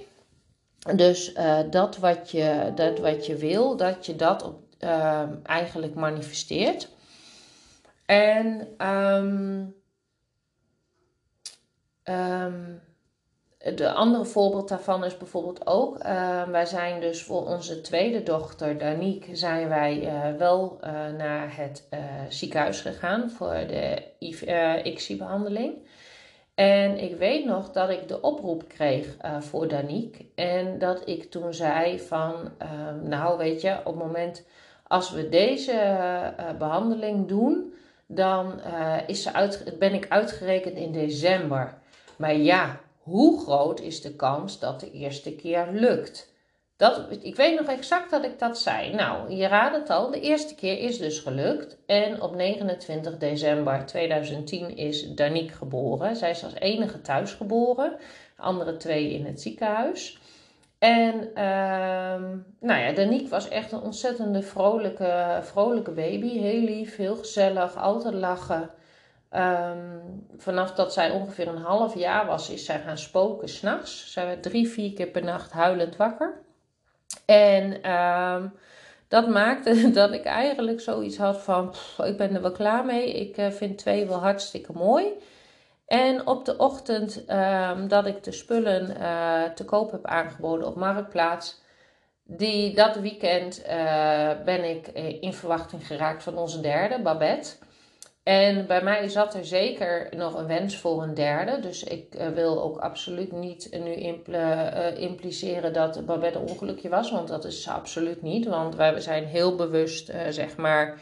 Dus 0.95 1.33
uh, 1.33 1.59
dat, 1.69 1.97
wat 1.97 2.31
je, 2.31 2.71
dat 2.75 2.99
wat 2.99 3.25
je 3.25 3.35
wil, 3.35 3.77
dat 3.77 4.05
je 4.05 4.15
dat 4.15 4.53
uh, 4.79 5.23
eigenlijk 5.43 5.95
manifesteert. 5.95 6.89
En 8.05 8.67
um, 8.87 9.75
um, 12.03 12.81
de 13.75 13.91
andere 13.91 14.25
voorbeeld 14.25 14.69
daarvan 14.69 15.03
is 15.03 15.17
bijvoorbeeld 15.17 15.67
ook, 15.67 16.03
uh, 16.03 16.43
wij 16.43 16.65
zijn 16.65 17.01
dus 17.01 17.23
voor 17.23 17.45
onze 17.45 17.81
tweede 17.81 18.23
dochter, 18.23 18.77
Danique, 18.77 19.35
zijn 19.35 19.67
wij 19.67 20.01
uh, 20.01 20.37
wel 20.37 20.79
uh, 20.83 20.91
naar 21.17 21.55
het 21.57 21.87
ziekenhuis 22.29 22.81
gegaan 22.81 23.29
voor 23.29 23.53
de 23.67 24.03
ICSI-behandeling. 24.83 25.73
En 26.61 26.97
ik 26.97 27.15
weet 27.15 27.45
nog 27.45 27.71
dat 27.71 27.89
ik 27.89 28.07
de 28.07 28.21
oproep 28.21 28.63
kreeg 28.67 29.17
uh, 29.25 29.41
voor 29.41 29.67
Danique. 29.67 30.25
En 30.35 30.79
dat 30.79 31.01
ik 31.07 31.31
toen 31.31 31.53
zei 31.53 31.99
van, 31.99 32.33
uh, 32.61 33.09
nou 33.09 33.37
weet 33.37 33.61
je, 33.61 33.77
op 33.79 33.85
het 33.85 34.03
moment 34.05 34.45
als 34.87 35.11
we 35.11 35.29
deze 35.29 35.71
uh, 35.71 36.57
behandeling 36.57 37.27
doen, 37.27 37.73
dan 38.05 38.61
is 39.07 39.23
ze 39.23 39.33
uit, 39.33 39.75
ben 39.79 39.93
ik 39.93 40.05
uitgerekend 40.09 40.75
in 40.77 40.91
december. 40.91 41.77
Maar 42.15 42.35
ja, 42.35 42.79
hoe 42.99 43.41
groot 43.41 43.79
is 43.79 44.01
de 44.01 44.15
kans 44.15 44.59
dat 44.59 44.79
de 44.79 44.91
eerste 44.91 45.35
keer 45.35 45.67
lukt? 45.71 46.30
Dat, 46.81 47.05
ik 47.21 47.35
weet 47.35 47.59
nog 47.59 47.67
exact 47.67 48.11
dat 48.11 48.23
ik 48.23 48.39
dat 48.39 48.57
zei. 48.57 48.93
Nou, 48.93 49.33
je 49.33 49.47
raadt 49.47 49.75
het 49.75 49.89
al, 49.89 50.11
de 50.11 50.19
eerste 50.19 50.55
keer 50.55 50.79
is 50.79 50.97
dus 50.97 51.19
gelukt. 51.19 51.77
En 51.85 52.21
op 52.21 52.35
29 52.35 53.17
december 53.17 53.85
2010 53.85 54.77
is 54.77 55.13
Danique 55.13 55.55
geboren. 55.55 56.15
Zij 56.15 56.29
is 56.29 56.43
als 56.43 56.53
enige 56.53 57.01
thuis 57.01 57.33
geboren, 57.33 57.97
de 58.35 58.41
andere 58.41 58.77
twee 58.77 59.13
in 59.13 59.25
het 59.25 59.41
ziekenhuis. 59.41 60.19
En 60.79 61.15
uh, 61.15 62.29
nou 62.59 62.79
ja, 62.79 62.91
Danique 62.91 63.29
was 63.29 63.47
echt 63.47 63.71
een 63.71 63.81
ontzettende 63.81 64.41
vrolijke, 64.41 65.39
vrolijke 65.41 65.91
baby. 65.91 66.39
Heel 66.39 66.61
lief, 66.61 66.95
heel 66.95 67.15
gezellig, 67.15 67.75
altijd 67.75 68.13
lachen. 68.13 68.69
Um, 69.35 70.27
vanaf 70.37 70.73
dat 70.73 70.93
zij 70.93 71.11
ongeveer 71.11 71.47
een 71.47 71.61
half 71.61 71.95
jaar 71.95 72.25
was, 72.25 72.49
is 72.49 72.65
zij 72.65 72.79
gaan 72.79 72.97
spoken 72.97 73.49
s'nachts. 73.49 74.11
Zij 74.11 74.25
werd 74.25 74.43
drie, 74.43 74.67
vier 74.67 74.93
keer 74.93 75.07
per 75.07 75.23
nacht 75.23 75.51
huilend 75.51 75.95
wakker. 75.95 76.49
En 77.25 77.91
um, 77.91 78.53
dat 79.07 79.27
maakte 79.27 79.91
dat 79.91 80.11
ik 80.11 80.23
eigenlijk 80.23 80.81
zoiets 80.81 81.17
had 81.17 81.41
van: 81.41 81.73
ik 82.03 82.17
ben 82.17 82.35
er 82.35 82.41
wel 82.41 82.51
klaar 82.51 82.85
mee. 82.85 83.11
Ik 83.11 83.37
uh, 83.37 83.49
vind 83.49 83.77
twee 83.77 84.05
wel 84.05 84.19
hartstikke 84.19 84.71
mooi. 84.73 85.05
En 85.85 86.27
op 86.27 86.45
de 86.45 86.57
ochtend 86.57 87.23
um, 87.29 87.87
dat 87.87 88.05
ik 88.05 88.23
de 88.23 88.31
spullen 88.31 88.97
uh, 88.97 89.43
te 89.43 89.65
koop 89.65 89.91
heb 89.91 90.05
aangeboden 90.05 90.67
op 90.67 90.75
Marktplaats, 90.75 91.61
die, 92.23 92.75
dat 92.75 92.95
weekend 92.95 93.61
uh, 93.67 94.29
ben 94.45 94.69
ik 94.69 94.87
in 95.21 95.33
verwachting 95.33 95.87
geraakt 95.87 96.23
van 96.23 96.37
onze 96.37 96.61
derde, 96.61 97.01
Babette. 97.01 97.49
En 98.23 98.67
bij 98.67 98.83
mij 98.83 99.07
zat 99.07 99.33
er 99.33 99.45
zeker 99.45 100.07
nog 100.15 100.33
een 100.33 100.47
wens 100.47 100.77
voor 100.77 101.03
een 101.03 101.13
derde. 101.13 101.59
Dus 101.59 101.83
ik 101.83 102.15
uh, 102.15 102.27
wil 102.27 102.61
ook 102.63 102.77
absoluut 102.77 103.31
niet 103.31 103.69
nu 103.71 103.93
impl 103.93 104.31
uh, 104.31 104.97
impliceren 104.97 105.73
dat 105.73 106.05
Babette 106.05 106.39
een 106.39 106.49
ongelukje 106.49 106.89
was. 106.89 107.11
Want 107.11 107.27
dat 107.27 107.45
is 107.45 107.67
absoluut 107.67 108.21
niet. 108.21 108.45
Want 108.45 108.75
wij 108.75 108.99
zijn 108.99 109.25
heel 109.25 109.55
bewust, 109.55 110.09
uh, 110.09 110.15
zeg 110.29 110.57
maar, 110.57 111.01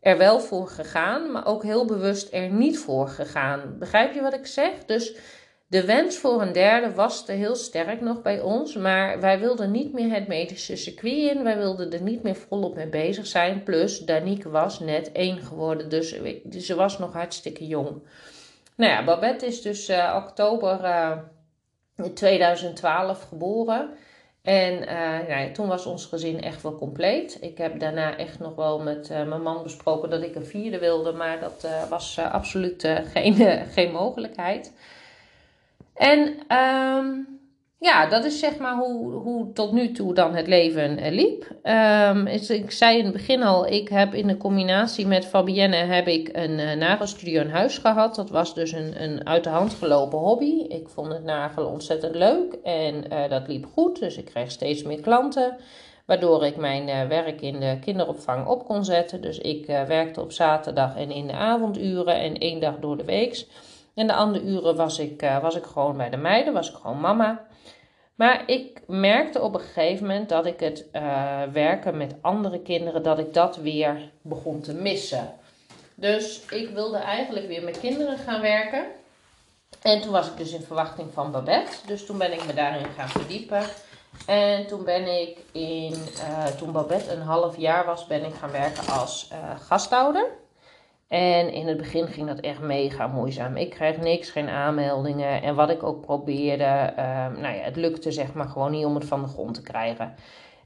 er 0.00 0.18
wel 0.18 0.40
voor 0.40 0.68
gegaan. 0.68 1.32
Maar 1.32 1.46
ook 1.46 1.62
heel 1.62 1.84
bewust 1.84 2.32
er 2.32 2.50
niet 2.50 2.78
voor 2.78 3.08
gegaan. 3.08 3.76
Begrijp 3.78 4.14
je 4.14 4.20
wat 4.20 4.34
ik 4.34 4.46
zeg? 4.46 4.84
Dus 4.86 5.14
de 5.70 5.84
wens 5.84 6.18
voor 6.18 6.42
een 6.42 6.52
derde 6.52 6.94
was 6.94 7.28
er 7.28 7.34
heel 7.34 7.54
sterk 7.54 8.00
nog 8.00 8.22
bij 8.22 8.40
ons, 8.40 8.74
maar 8.74 9.20
wij 9.20 9.40
wilden 9.40 9.70
niet 9.70 9.92
meer 9.92 10.14
het 10.14 10.28
medische 10.28 10.76
circuit 10.76 11.36
in. 11.36 11.42
Wij 11.42 11.56
wilden 11.56 11.92
er 11.92 12.02
niet 12.02 12.22
meer 12.22 12.34
volop 12.34 12.74
mee 12.74 12.86
bezig 12.86 13.26
zijn. 13.26 13.62
Plus, 13.62 13.98
Danique 13.98 14.50
was 14.50 14.80
net 14.80 15.12
één 15.12 15.38
geworden, 15.38 15.88
dus 15.88 16.20
ze 16.58 16.74
was 16.74 16.98
nog 16.98 17.12
hartstikke 17.12 17.66
jong. 17.66 18.02
Nou 18.76 18.92
ja, 18.92 19.04
Babette 19.04 19.46
is 19.46 19.62
dus 19.62 19.88
uh, 19.88 20.22
oktober 20.26 20.84
uh, 20.84 21.18
2012 22.14 23.28
geboren. 23.28 23.90
En 24.42 24.72
uh, 24.74 25.28
ja, 25.28 25.52
toen 25.52 25.68
was 25.68 25.86
ons 25.86 26.06
gezin 26.06 26.42
echt 26.42 26.62
wel 26.62 26.74
compleet. 26.74 27.38
Ik 27.40 27.58
heb 27.58 27.80
daarna 27.80 28.16
echt 28.16 28.38
nog 28.38 28.54
wel 28.54 28.80
met 28.80 29.08
mijn 29.08 29.42
man 29.42 29.62
besproken 29.62 30.10
dat 30.10 30.22
ik 30.22 30.34
een 30.34 30.46
vierde 30.46 30.78
wilde, 30.78 31.12
maar 31.12 31.40
dat 31.40 31.68
was 31.88 32.18
absoluut 32.18 32.88
geen, 33.12 33.34
geen 33.74 33.92
mogelijkheid. 33.92 34.72
En 35.94 36.18
um, 36.56 37.28
ja, 37.80 38.06
dat 38.06 38.24
is 38.24 38.38
zeg 38.38 38.58
maar 38.58 38.76
hoe, 38.76 39.12
hoe 39.12 39.52
tot 39.52 39.72
nu 39.72 39.92
toe 39.92 40.14
dan 40.14 40.34
het 40.34 40.46
leven 40.46 40.98
uh, 40.98 41.10
liep. 41.10 41.50
Um, 41.62 42.26
ik 42.26 42.70
zei 42.70 42.98
in 42.98 43.04
het 43.04 43.12
begin 43.12 43.42
al, 43.42 43.66
ik 43.66 43.88
heb 43.88 44.14
in 44.14 44.26
de 44.26 44.36
combinatie 44.36 45.06
met 45.06 45.26
Fabienne 45.26 45.76
heb 45.76 46.06
ik 46.06 46.28
een 46.32 46.58
uh, 46.58 46.72
nagelstudio 46.72 47.40
in 47.40 47.50
huis 47.50 47.78
gehad. 47.78 48.14
Dat 48.14 48.30
was 48.30 48.54
dus 48.54 48.72
een, 48.72 49.02
een 49.02 49.26
uit 49.26 49.44
de 49.44 49.50
hand 49.50 49.74
gelopen 49.74 50.18
hobby. 50.18 50.64
Ik 50.68 50.88
vond 50.88 51.12
het 51.12 51.24
nagelen 51.24 51.70
ontzettend 51.70 52.14
leuk 52.14 52.52
en 52.62 53.04
uh, 53.12 53.28
dat 53.28 53.48
liep 53.48 53.66
goed. 53.72 53.98
Dus 53.98 54.16
ik 54.16 54.24
kreeg 54.24 54.50
steeds 54.50 54.82
meer 54.82 55.00
klanten. 55.00 55.56
Waardoor 56.06 56.44
ik 56.44 56.56
mijn 56.56 57.08
werk 57.08 57.40
in 57.40 57.60
de 57.60 57.78
kinderopvang 57.80 58.46
op 58.46 58.64
kon 58.64 58.84
zetten. 58.84 59.20
Dus 59.20 59.38
ik 59.38 59.66
werkte 59.66 60.20
op 60.20 60.32
zaterdag 60.32 60.96
en 60.96 61.10
in 61.10 61.26
de 61.26 61.32
avonduren 61.32 62.14
en 62.14 62.38
één 62.38 62.60
dag 62.60 62.78
door 62.78 62.96
de 62.96 63.04
week. 63.04 63.46
En 63.94 64.06
de 64.06 64.14
andere 64.14 64.44
uren 64.44 64.76
was 64.76 64.98
ik, 64.98 65.22
uh, 65.22 65.42
was 65.42 65.56
ik 65.56 65.64
gewoon 65.64 65.96
bij 65.96 66.10
de 66.10 66.16
meiden, 66.16 66.52
was 66.52 66.70
ik 66.70 66.76
gewoon 66.76 67.00
mama. 67.00 67.46
Maar 68.14 68.42
ik 68.46 68.80
merkte 68.86 69.40
op 69.40 69.54
een 69.54 69.60
gegeven 69.60 70.06
moment 70.06 70.28
dat 70.28 70.46
ik 70.46 70.60
het 70.60 70.86
uh, 70.92 71.42
werken 71.52 71.96
met 71.96 72.14
andere 72.20 72.60
kinderen, 72.60 73.02
dat 73.02 73.18
ik 73.18 73.34
dat 73.34 73.56
weer 73.56 74.10
begon 74.22 74.60
te 74.60 74.74
missen. 74.74 75.34
Dus 75.94 76.40
ik 76.50 76.70
wilde 76.70 76.96
eigenlijk 76.96 77.46
weer 77.46 77.62
met 77.62 77.80
kinderen 77.80 78.18
gaan 78.18 78.40
werken. 78.40 78.84
En 79.82 80.00
toen 80.00 80.12
was 80.12 80.26
ik 80.26 80.36
dus 80.36 80.52
in 80.52 80.62
verwachting 80.62 81.12
van 81.12 81.30
Babette. 81.30 81.76
Dus 81.86 82.06
toen 82.06 82.18
ben 82.18 82.32
ik 82.32 82.46
me 82.46 82.54
daarin 82.54 82.86
gaan 82.96 83.08
verdiepen. 83.08 83.62
En 84.26 84.66
toen 84.66 84.84
ben 84.84 85.20
ik 85.20 85.38
in, 85.52 85.92
uh, 85.92 86.46
toen 86.46 86.72
Babette 86.72 87.12
een 87.12 87.22
half 87.22 87.56
jaar 87.56 87.84
was, 87.84 88.06
ben 88.06 88.24
ik 88.24 88.34
gaan 88.34 88.50
werken 88.50 88.92
als 88.92 89.30
gasthouder. 89.68 90.26
En 91.10 91.52
in 91.52 91.66
het 91.66 91.76
begin 91.76 92.06
ging 92.06 92.26
dat 92.26 92.40
echt 92.40 92.60
mega 92.60 93.06
moeizaam. 93.06 93.56
Ik 93.56 93.70
kreeg 93.70 93.96
niks, 93.96 94.30
geen 94.30 94.48
aanmeldingen. 94.48 95.42
En 95.42 95.54
wat 95.54 95.70
ik 95.70 95.82
ook 95.82 96.00
probeerde, 96.00 96.92
uh, 96.98 97.26
nou 97.26 97.54
ja, 97.54 97.62
het 97.62 97.76
lukte 97.76 98.12
zeg 98.12 98.32
maar 98.32 98.48
gewoon 98.48 98.70
niet 98.70 98.84
om 98.84 98.94
het 98.94 99.04
van 99.04 99.22
de 99.22 99.28
grond 99.28 99.54
te 99.54 99.62
krijgen. 99.62 100.14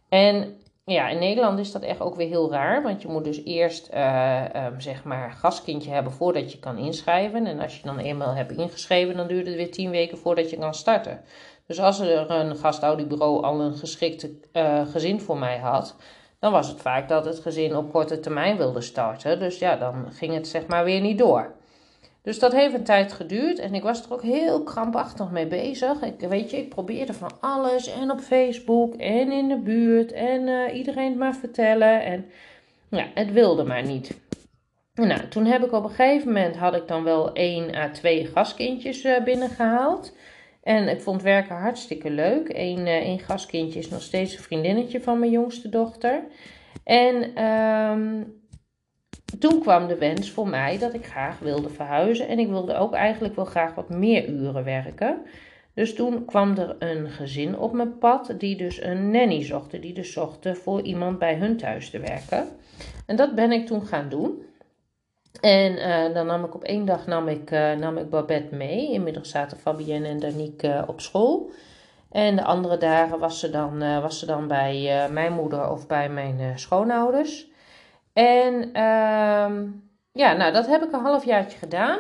En 0.09 0.57
ja, 0.85 1.09
in 1.09 1.19
Nederland 1.19 1.59
is 1.59 1.73
dat 1.73 1.83
echt 1.83 2.01
ook 2.01 2.15
weer 2.15 2.29
heel 2.29 2.51
raar. 2.51 2.83
Want 2.83 3.03
je 3.03 3.09
moet 3.09 3.25
dus 3.25 3.45
eerst 3.45 3.91
uh, 3.95 4.43
zeg 4.79 5.05
maar 5.05 5.33
gastkindje 5.33 5.91
hebben 5.91 6.13
voordat 6.13 6.53
je 6.53 6.59
kan 6.59 6.79
inschrijven. 6.79 7.47
En 7.47 7.61
als 7.61 7.77
je 7.77 7.83
dan 7.83 7.99
eenmaal 7.99 8.35
hebt 8.35 8.53
ingeschreven, 8.53 9.17
dan 9.17 9.27
duurt 9.27 9.47
het 9.47 9.57
weer 9.57 9.71
tien 9.71 9.91
weken 9.91 10.19
voordat 10.19 10.51
je 10.51 10.59
kan 10.59 10.75
starten. 10.75 11.21
Dus 11.67 11.81
als 11.81 12.01
er 12.01 12.31
een 12.31 12.57
gasthoudingbureau 12.57 13.43
al 13.43 13.61
een 13.61 13.75
geschikte 13.75 14.31
uh, 14.53 14.87
gezin 14.87 15.21
voor 15.21 15.39
mij 15.39 15.59
had, 15.59 15.97
dan 16.45 16.53
was 16.53 16.69
het 16.69 16.81
vaak 16.81 17.09
dat 17.09 17.25
het 17.25 17.39
gezin 17.39 17.77
op 17.77 17.93
korte 17.93 18.21
termijn 18.21 18.57
wilde 18.57 18.81
starten. 18.81 19.39
Dus 19.39 19.59
ja, 19.59 19.77
dan 19.77 20.13
ging 20.13 20.35
het 20.35 20.49
zeg 20.49 20.67
maar 20.67 20.85
weer 20.85 21.01
niet 21.01 21.19
door. 21.19 21.55
Dus 22.23 22.39
dat 22.39 22.53
heeft 22.53 22.75
een 22.75 22.85
tijd 22.85 23.13
geduurd 23.13 23.59
en 23.59 23.75
ik 23.75 23.83
was 23.83 24.05
er 24.05 24.13
ook 24.13 24.23
heel 24.23 24.63
krampachtig 24.63 25.31
mee 25.31 25.47
bezig. 25.47 26.03
Ik, 26.03 26.21
weet 26.29 26.51
je, 26.51 26.57
ik 26.57 26.69
probeerde 26.69 27.13
van 27.13 27.31
alles 27.41 27.87
en 27.87 28.11
op 28.11 28.21
Facebook 28.21 28.95
en 28.95 29.33
in 29.33 29.49
de 29.49 29.59
buurt 29.59 30.13
en 30.13 30.47
uh, 30.47 30.75
iedereen 30.75 31.09
het 31.09 31.19
maar 31.19 31.35
vertellen. 31.35 32.05
En 32.05 32.27
ja, 32.89 33.07
het 33.15 33.33
wilde 33.33 33.65
maar 33.65 33.85
niet. 33.85 34.21
Nou, 34.95 35.29
toen 35.29 35.45
heb 35.45 35.65
ik 35.65 35.73
op 35.73 35.85
een 35.85 35.91
gegeven 35.91 36.27
moment, 36.27 36.57
had 36.57 36.75
ik 36.75 36.89
dan 36.89 37.05
wel 37.05 37.33
één 37.33 37.75
à 37.75 37.91
twee 37.91 38.27
gastkindjes 38.27 39.05
uh, 39.05 39.23
binnengehaald. 39.23 40.13
En 40.65 40.89
ik 40.89 41.01
vond 41.01 41.23
werken 41.23 41.57
hartstikke 41.57 42.11
leuk. 42.11 42.49
Uh, 42.49 42.87
één 42.87 43.19
gastkindje 43.19 43.79
is 43.79 43.89
nog 43.89 44.03
steeds 44.03 44.37
een 44.37 44.43
vriendinnetje 44.43 45.01
van 45.01 45.19
mijn 45.19 45.31
jongste 45.31 45.69
dochter. 45.69 46.25
En 46.85 47.45
um, 47.45 48.43
toen 49.39 49.61
kwam 49.61 49.87
de 49.87 49.99
wens 49.99 50.31
voor 50.31 50.49
mij 50.49 50.79
dat 50.79 50.95
ik 50.95 51.07
graag 51.07 51.39
wilde 51.39 51.69
verhuizen. 51.69 52.29
En 52.29 52.39
ik 52.39 52.49
wilde 52.49 52.75
ook 52.75 52.95
eigenlijk 52.95 53.37
wel 53.37 53.45
graag 53.45 53.75
wat 53.75 53.89
meer 53.89 54.29
uren 54.29 54.65
werken. 54.65 55.23
Dus 55.75 55.95
toen 55.95 56.25
kwam 56.25 56.57
er 56.57 56.77
een 56.79 57.11
gezin 57.11 57.59
op 57.59 57.73
mijn 57.73 57.99
pad 57.99 58.35
die 58.39 58.57
dus 58.57 58.83
een 58.83 59.11
nanny 59.11 59.43
zocht. 59.43 59.83
Die 59.83 59.95
dus 59.95 60.13
zocht 60.13 60.49
voor 60.53 60.83
iemand 60.83 61.19
bij 61.19 61.35
hun 61.35 61.57
thuis 61.57 61.91
te 61.91 61.99
werken. 61.99 62.49
En 63.07 63.17
dat 63.17 63.35
ben 63.35 63.53
ik 63.53 63.67
toen 63.67 63.87
gaan 63.87 64.09
doen. 64.09 64.43
En 65.41 65.73
uh, 65.73 66.15
dan 66.15 66.27
nam 66.27 66.45
ik 66.45 66.55
op 66.55 66.63
één 66.63 66.85
dag 66.85 67.07
nam 67.07 67.29
ik, 67.29 67.51
uh, 67.51 67.73
nam 67.73 67.97
ik 67.97 68.11
Babette 68.11 68.55
mee. 68.55 68.93
Inmiddels 68.93 69.31
zaten 69.31 69.59
Fabienne 69.59 70.09
en 70.09 70.21
Danique 70.21 70.69
uh, 70.69 70.83
op 70.87 71.01
school. 71.01 71.51
En 72.11 72.37
de 72.37 72.45
andere 72.45 72.77
dagen 72.77 73.19
was 73.19 73.41
ze 73.41 73.51
dan, 73.51 74.01
was 74.01 74.19
ze 74.19 74.27
dan 74.27 74.49
bij 74.49 75.09
mijn 75.11 75.33
moeder 75.33 75.71
of 75.71 75.87
bij 75.87 76.09
mijn 76.09 76.59
schoonouders. 76.59 77.47
En 78.13 78.55
uh, 78.55 79.51
ja, 80.13 80.33
nou 80.33 80.53
dat 80.53 80.67
heb 80.67 80.83
ik 80.83 80.93
een 80.93 81.01
halfjaartje 81.01 81.59
gedaan. 81.59 81.99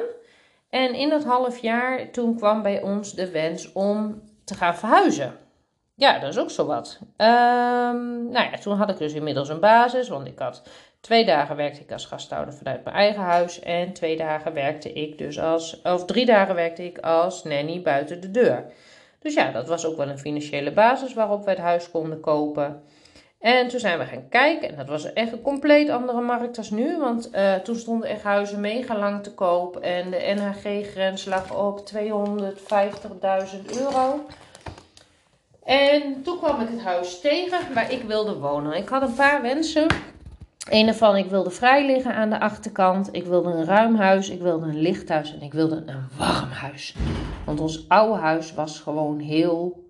En 0.71 0.95
in 0.95 1.09
dat 1.09 1.25
half 1.25 1.59
jaar 1.59 2.11
toen 2.11 2.37
kwam 2.37 2.62
bij 2.62 2.83
ons 2.83 3.14
de 3.14 3.31
wens 3.31 3.73
om 3.73 4.23
te 4.45 4.55
gaan 4.55 4.76
verhuizen. 4.76 5.37
Ja, 5.95 6.19
dat 6.19 6.31
is 6.31 6.38
ook 6.38 6.50
zo 6.50 6.67
wat. 6.67 6.99
Um, 7.00 8.29
nou 8.29 8.50
ja, 8.50 8.59
toen 8.62 8.76
had 8.76 8.91
ik 8.91 8.99
dus 8.99 9.12
inmiddels 9.12 9.49
een 9.49 9.61
basis, 9.61 10.09
want 10.09 10.26
ik 10.26 10.38
had 10.38 10.62
Twee 11.04 11.25
dagen 11.25 11.56
werkte 11.56 11.80
ik 11.80 11.92
als 11.92 12.06
gasthouder 12.06 12.54
vanuit 12.54 12.84
mijn 12.84 12.96
eigen 12.96 13.23
huis. 13.23 13.61
En 13.61 13.92
twee 13.92 14.16
dagen 14.16 14.54
werkte 14.54 14.92
ik 14.92 15.18
dus 15.18 15.40
als, 15.40 15.82
of 15.82 16.04
drie 16.04 16.26
dagen 16.26 16.54
werkte 16.54 16.84
ik 16.84 16.99
als 16.99 17.42
nanny 17.42 17.82
buiten 17.82 18.20
de 18.20 18.30
deur. 18.30 18.64
Dus 19.18 19.34
ja, 19.34 19.50
dat 19.50 19.68
was 19.68 19.87
ook 19.87 19.96
wel 19.96 20.08
een 20.08 20.18
financiële 20.18 20.73
basis 20.73 21.14
waarop 21.14 21.44
we 21.44 21.50
het 21.50 21.58
huis 21.58 21.90
konden 21.90 22.20
kopen. 22.20 22.82
En 23.40 23.68
toen 23.68 23.80
zijn 23.80 23.99
we 23.99 24.04
gaan 24.04 24.28
kijken. 24.28 24.68
En 24.68 24.76
dat 24.76 24.88
was 24.88 25.12
echt 25.12 25.32
een 25.32 25.42
compleet 25.42 25.90
andere 25.90 26.20
markt 26.20 26.58
als 26.58 26.70
nu. 26.70 26.99
Want 26.99 27.30
uh, 27.34 27.54
toen 27.54 27.76
stonden 27.76 28.08
echt 28.08 28.23
huizen 28.23 28.61
mega 28.61 28.99
lang 28.99 29.23
te 29.23 29.34
koop. 29.34 29.76
En 29.76 30.11
de 30.11 30.34
NHG-grens 30.37 31.25
lag 31.25 31.54
op 31.56 31.80
250.000 31.94 32.00
euro. 33.78 34.26
En 35.64 36.23
toen 36.23 36.38
kwam 36.38 36.61
ik 36.61 36.68
het 36.68 36.82
huis 36.82 37.20
tegen 37.20 37.75
waar 37.75 37.92
ik 37.92 38.02
wilde 38.02 38.38
wonen. 38.38 38.76
Ik 38.76 38.88
had 38.88 39.02
een 39.02 39.14
paar 39.14 39.42
wensen. 39.42 39.87
Een 40.70 40.88
ervan, 40.88 41.16
ik 41.16 41.30
wilde 41.30 41.50
vrij 41.50 41.87
liggen 41.87 42.14
aan 42.14 42.30
de 42.30 42.40
achterkant. 42.40 43.08
Ik 43.12 43.25
wilde 43.25 43.50
een 43.50 43.64
ruim 43.64 43.96
huis, 43.96 44.30
ik 44.30 44.40
wilde 44.40 44.66
een 44.66 44.80
licht 44.80 45.08
huis 45.08 45.34
en 45.34 45.42
ik 45.42 45.52
wilde 45.52 45.82
een 45.87 46.08
warm 46.18 46.50
huis. 46.50 46.94
Want 47.44 47.61
ons 47.61 47.88
oude 47.88 48.20
huis 48.20 48.54
was 48.54 48.80
gewoon 48.80 49.18
heel. 49.18 49.82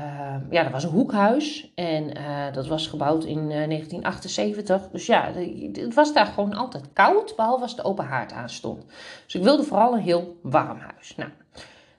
Uh, 0.00 0.34
ja, 0.50 0.62
dat 0.62 0.72
was 0.72 0.84
een 0.84 0.90
hoekhuis 0.90 1.72
en 1.74 2.16
uh, 2.16 2.52
dat 2.52 2.66
was 2.66 2.86
gebouwd 2.86 3.24
in 3.24 3.38
uh, 3.38 3.66
1978. 3.66 4.88
Dus 4.90 5.06
ja, 5.06 5.32
het 5.72 5.94
was 5.94 6.12
daar 6.12 6.26
gewoon 6.26 6.54
altijd 6.54 6.84
koud, 6.92 7.36
behalve 7.36 7.62
als 7.62 7.76
de 7.76 7.84
open 7.84 8.04
haard 8.04 8.32
aanstond. 8.32 8.84
Dus 9.24 9.34
ik 9.34 9.42
wilde 9.42 9.62
vooral 9.62 9.92
een 9.92 10.00
heel 10.00 10.36
warm 10.42 10.78
huis. 10.78 11.16
Nou, 11.16 11.30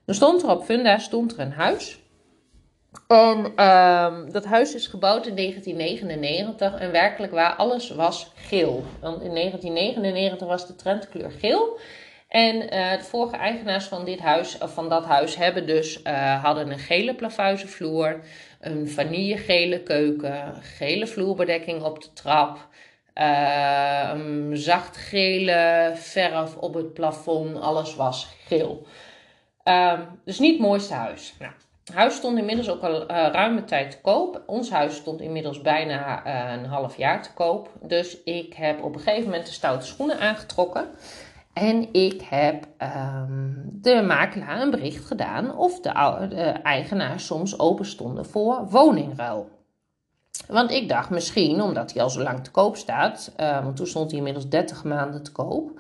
dan 0.05 0.15
stond 0.15 0.43
er 0.43 0.50
op 0.50 0.63
Funda 0.63 0.98
stond 0.98 1.34
er 1.34 1.39
een 1.39 1.51
huis. 1.51 2.00
En 3.08 3.66
um, 3.66 4.32
dat 4.32 4.46
huis 4.46 4.75
is 4.75 4.88
gebouwd 4.88 5.28
in 5.28 5.36
1999 5.36 6.80
en 6.80 6.92
werkelijk 6.92 7.34
waar, 7.34 7.56
alles 7.56 7.90
was 7.90 8.32
geel. 8.36 8.84
Want 9.02 9.22
in 9.22 9.34
1999 9.34 10.48
was 10.48 10.68
de 10.68 10.75
trendkleur 10.75 11.32
geel. 11.32 11.80
En 12.28 12.56
uh, 12.56 12.98
de 12.98 13.04
vorige 13.04 13.36
eigenaars 13.36 13.86
van 13.86 14.06
dit 14.06 14.20
huis, 14.20 14.58
of 14.58 14.74
van 14.74 14.90
dat 14.90 15.06
huis, 15.06 15.36
hebben 15.36 15.68
dus, 15.68 16.02
uh, 16.04 16.44
hadden 16.44 16.72
een 16.72 16.80
gele 16.80 17.16
plavuizenvloer, 17.16 18.20
een 18.60 18.90
vanillegele 18.90 19.80
keuken, 19.80 20.54
gele 20.62 21.08
vloerbedekking 21.08 21.84
op 21.84 22.02
de 22.02 22.14
trap, 22.14 22.68
uh, 23.16 24.10
een 24.14 24.58
zachtgele 24.58 25.92
verf 25.96 26.56
op 26.56 26.74
het 26.74 26.94
plafond, 26.94 27.60
alles 27.60 27.96
was 27.96 28.28
geel. 28.48 28.86
Um, 29.64 30.20
dus 30.25 30.40
niet 30.40 30.52
het 30.52 30.62
mooiste 30.62 30.94
huis. 30.94 31.34
Nou, 31.40 31.52
huis 31.94 32.15
stond 32.15 32.38
inmiddels 32.38 32.70
ook 32.70 32.82
al 32.82 33.01
uh, 33.01 33.08
ruime 33.08 33.63
tijd 33.63 33.92
te 33.92 34.01
koop. 34.01 34.44
Ons 34.46 34.72
huis 34.72 34.96
stond 34.96 35.22
inmiddels 35.22 35.62
bijna 35.62 36.25
uh, 36.25 36.54
een 36.54 36.65
half 36.65 36.98
jaar 36.98 37.24
te 37.24 37.34
koop. 37.34 37.70
Dus 37.82 38.24
ik 38.24 38.54
heb 38.54 38.84
op 38.84 38.96
een 38.96 39.01
gegeven 39.01 39.30
moment 39.30 39.46
de 39.46 39.51
stoute 39.51 39.86
schoenen 39.86 40.20
aangetrokken. 40.20 40.88
En 41.54 41.94
ik 41.94 42.22
heb 42.30 42.68
ehm, 42.77 43.51
de 43.65 44.01
makelaar 44.01 44.62
een 44.62 44.70
bericht 44.70 45.06
gedaan 45.06 45.58
of 45.58 45.80
de, 45.80 45.89
eigenaar 46.63 47.20
soms 47.20 47.60
open 47.60 47.86
stonden 47.86 48.25
voor 48.25 48.68
woningruil. 48.70 49.50
Want 50.48 50.72
ik 50.72 50.89
dacht 50.89 51.10
misschien, 51.10 51.62
omdat 51.62 51.94
hij 51.94 52.04
al 52.04 52.10
zo 52.10 52.22
lang 52.22 52.44
te 52.44 52.51
koop 52.51 52.75
staat, 52.75 53.34
uh, 53.39 53.63
want 53.63 53.75
toen 53.75 53.88
stond 53.88 54.10
hij 54.10 54.18
inmiddels 54.18 54.50
30 54.50 54.84
maanden 54.84 55.24
te 55.24 55.32
koop. 55.32 55.80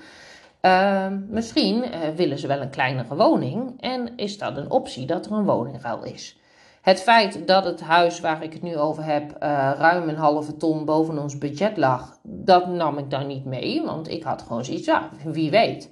Uh, 0.65 1.07
misschien 1.27 1.83
uh, 1.83 2.09
willen 2.15 2.39
ze 2.39 2.47
wel 2.47 2.61
een 2.61 2.69
kleinere 2.69 3.15
woning 3.15 3.81
en 3.81 4.17
is 4.17 4.37
dat 4.37 4.57
een 4.57 4.71
optie 4.71 5.05
dat 5.05 5.25
er 5.25 5.31
een 5.31 5.45
woningruil 5.45 6.03
is. 6.03 6.37
Het 6.81 7.01
feit 7.01 7.47
dat 7.47 7.65
het 7.65 7.81
huis 7.81 8.19
waar 8.19 8.43
ik 8.43 8.53
het 8.53 8.61
nu 8.61 8.77
over 8.77 9.03
heb 9.03 9.31
uh, 9.31 9.71
ruim 9.77 10.09
een 10.09 10.15
halve 10.15 10.57
ton 10.57 10.85
boven 10.85 11.19
ons 11.19 11.37
budget 11.37 11.77
lag, 11.77 12.17
dat 12.23 12.67
nam 12.67 12.97
ik 12.97 13.09
dan 13.09 13.27
niet 13.27 13.45
mee, 13.45 13.83
want 13.83 14.09
ik 14.09 14.23
had 14.23 14.41
gewoon 14.41 14.65
zoiets, 14.65 14.85
ja, 14.85 15.09
wie 15.23 15.51
weet. 15.51 15.91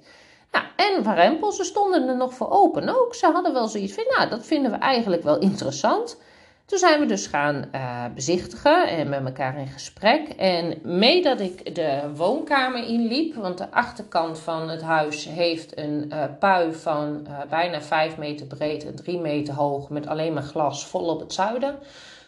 Nou, 0.51 0.65
en 0.75 1.03
Warempel, 1.03 1.51
ze 1.51 1.63
stonden 1.63 2.07
er 2.07 2.17
nog 2.17 2.33
voor 2.33 2.49
open 2.49 2.89
ook. 2.89 3.15
Ze 3.15 3.25
hadden 3.25 3.53
wel 3.53 3.67
zoiets 3.67 3.93
van, 3.93 4.03
nou, 4.17 4.29
dat 4.29 4.45
vinden 4.45 4.71
we 4.71 4.77
eigenlijk 4.77 5.23
wel 5.23 5.37
interessant. 5.39 6.21
Toen 6.65 6.79
zijn 6.79 6.99
we 6.99 7.05
dus 7.05 7.27
gaan 7.27 7.65
uh, 7.75 8.05
bezichtigen 8.15 8.87
en 8.87 9.09
met 9.09 9.25
elkaar 9.25 9.57
in 9.57 9.67
gesprek. 9.67 10.27
En 10.27 10.79
mee 10.83 11.23
dat 11.23 11.39
ik 11.39 11.75
de 11.75 12.01
woonkamer 12.15 12.87
inliep, 12.87 13.35
want 13.35 13.57
de 13.57 13.71
achterkant 13.71 14.39
van 14.39 14.69
het 14.69 14.81
huis 14.81 15.25
heeft 15.25 15.77
een 15.77 16.05
uh, 16.09 16.23
pui 16.39 16.73
van 16.73 17.27
uh, 17.27 17.39
bijna 17.49 17.81
5 17.81 18.17
meter 18.17 18.47
breed 18.47 18.85
en 18.85 18.95
3 18.95 19.19
meter 19.19 19.53
hoog 19.53 19.89
met 19.89 20.07
alleen 20.07 20.33
maar 20.33 20.43
glas 20.43 20.85
vol 20.85 21.05
op 21.05 21.19
het 21.19 21.33
zuiden. 21.33 21.79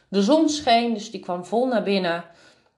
De 0.07 0.21
zon 0.21 0.49
scheen, 0.49 0.93
dus 0.93 1.11
die 1.11 1.19
kwam 1.19 1.45
vol 1.45 1.67
naar 1.67 1.83
binnen 1.83 2.23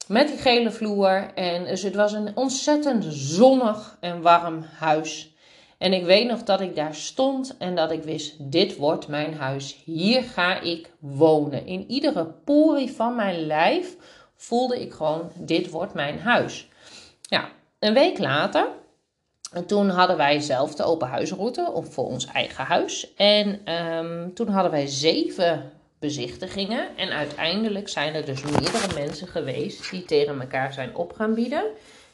met 0.08 0.28
die 0.28 0.38
gele 0.38 0.72
vloer. 0.72 1.34
En 1.36 1.64
dus 1.64 1.82
het 1.82 1.96
was 1.96 2.14
een 2.14 2.32
ontzettend 2.36 3.06
zonnig 3.10 3.98
en 4.00 4.22
warm 4.22 4.66
huis. 4.78 5.36
En 5.78 5.94
ik 5.94 6.06
weet 6.06 6.28
nog 6.28 6.44
dat 6.44 6.62
ik 6.62 6.76
daar 6.76 6.96
stond 6.96 7.58
en 7.58 7.76
dat 7.76 7.92
ik 7.92 8.04
wist: 8.04 8.52
dit 8.52 8.78
wordt 8.78 9.08
mijn 9.08 9.34
huis. 9.34 9.82
Hier 9.84 10.24
ga 10.24 10.62
ik 10.62 10.92
wonen. 11.00 11.66
In 11.66 11.86
iedere 11.90 12.26
porie 12.26 12.92
van 12.92 13.16
mijn 13.16 13.46
lijf 13.46 13.96
voelde 14.36 14.82
ik 14.82 14.94
gewoon: 14.94 15.32
dit 15.36 15.70
wordt 15.70 15.94
mijn 15.94 16.20
huis. 16.20 16.68
Ja, 17.22 17.50
een 17.80 17.94
week 17.94 18.18
later. 18.18 18.68
toen 19.66 19.90
hadden 19.90 20.18
wij 20.18 20.40
zelf 20.40 20.76
de 20.76 20.84
open 20.84 21.08
huisroute 21.08 21.72
voor 21.90 22.06
ons 22.06 22.26
eigen 22.26 22.66
huis. 22.66 23.14
En 23.16 23.74
um, 23.74 24.34
toen 24.34 24.48
hadden 24.48 24.72
wij 24.72 24.88
zeven 24.88 25.72
bezichtigingen. 26.00 26.98
En 26.98 27.10
uiteindelijk 27.10 27.90
zijn 27.90 28.14
er 28.14 28.26
dus 28.26 28.42
meerdere 28.42 28.94
mensen 28.94 29.28
geweest 29.28 29.90
die 29.92 30.06
tegen 30.06 30.42
elkaar 30.42 30.74
zijn 30.74 30.96
op 30.96 31.14
gaan 31.14 31.34
bieden. 31.34 31.64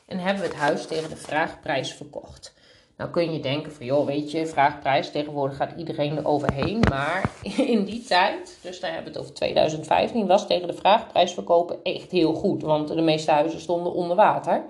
En 0.05 0.19
hebben 0.19 0.41
we 0.43 0.49
het 0.49 0.57
huis 0.57 0.85
tegen 0.85 1.09
de 1.09 1.15
vraagprijs 1.15 1.93
verkocht. 1.93 2.53
Nou 2.97 3.09
kun 3.09 3.33
je 3.33 3.39
denken 3.39 3.71
van, 3.71 3.85
joh, 3.85 4.05
weet 4.05 4.31
je, 4.31 4.45
vraagprijs, 4.45 5.11
tegenwoordig 5.11 5.57
gaat 5.57 5.73
iedereen 5.77 6.17
er 6.17 6.27
overheen. 6.27 6.79
Maar 6.89 7.29
in 7.57 7.83
die 7.83 8.03
tijd, 8.03 8.59
dus 8.61 8.79
daar 8.79 8.93
hebben 8.93 9.11
we 9.11 9.17
het 9.17 9.27
over 9.27 9.35
2015, 9.35 10.27
was 10.27 10.47
tegen 10.47 10.67
de 10.67 10.73
vraagprijs 10.73 11.33
verkopen 11.33 11.79
echt 11.83 12.11
heel 12.11 12.33
goed. 12.33 12.61
Want 12.61 12.87
de 12.87 13.01
meeste 13.01 13.31
huizen 13.31 13.59
stonden 13.59 13.93
onder 13.93 14.15
water. 14.15 14.63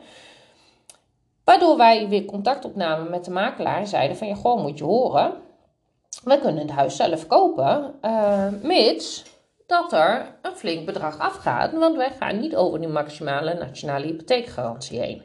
Waardoor 1.44 1.78
wij 1.78 2.08
weer 2.10 2.26
contact 2.26 2.66
opnamen 2.66 3.10
met 3.10 3.26
de 3.26 3.32
makelaar 3.32 3.80
en 3.80 3.88
zeiden 3.88 4.18
van, 4.18 4.28
ja, 4.28 4.36
gewoon 4.36 4.62
moet 4.62 4.78
je 4.78 4.84
horen. 4.84 5.34
We 6.24 6.40
kunnen 6.40 6.62
het 6.62 6.72
huis 6.72 6.96
zelf 6.96 7.28
kopen, 7.28 7.96
uh, 8.02 8.48
mits 8.62 9.24
dat 9.68 9.94
er 9.94 10.36
een 10.42 10.56
flink 10.56 10.86
bedrag 10.86 11.20
afgaat. 11.20 11.74
Want 11.74 11.96
wij 11.96 12.12
gaan 12.20 12.40
niet 12.40 12.56
over 12.56 12.80
die 12.80 12.88
maximale 12.88 13.54
nationale 13.54 14.06
hypotheekgarantie 14.06 15.00
heen. 15.00 15.24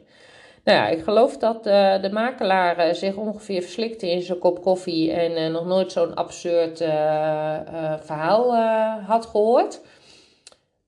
Nou 0.69 0.81
ja, 0.81 0.87
ik 0.87 1.03
geloof 1.03 1.37
dat 1.37 1.67
uh, 1.67 2.01
de 2.01 2.09
makelaar 2.11 2.87
uh, 2.87 2.93
zich 2.93 3.15
ongeveer 3.15 3.61
verslikte 3.61 4.11
in 4.11 4.21
zijn 4.21 4.39
kop 4.39 4.61
koffie 4.61 5.11
en 5.11 5.31
uh, 5.31 5.53
nog 5.53 5.65
nooit 5.65 5.91
zo'n 5.91 6.15
absurd 6.15 6.77
verhaal 8.01 8.55
had 9.05 9.25
gehoord. 9.25 9.81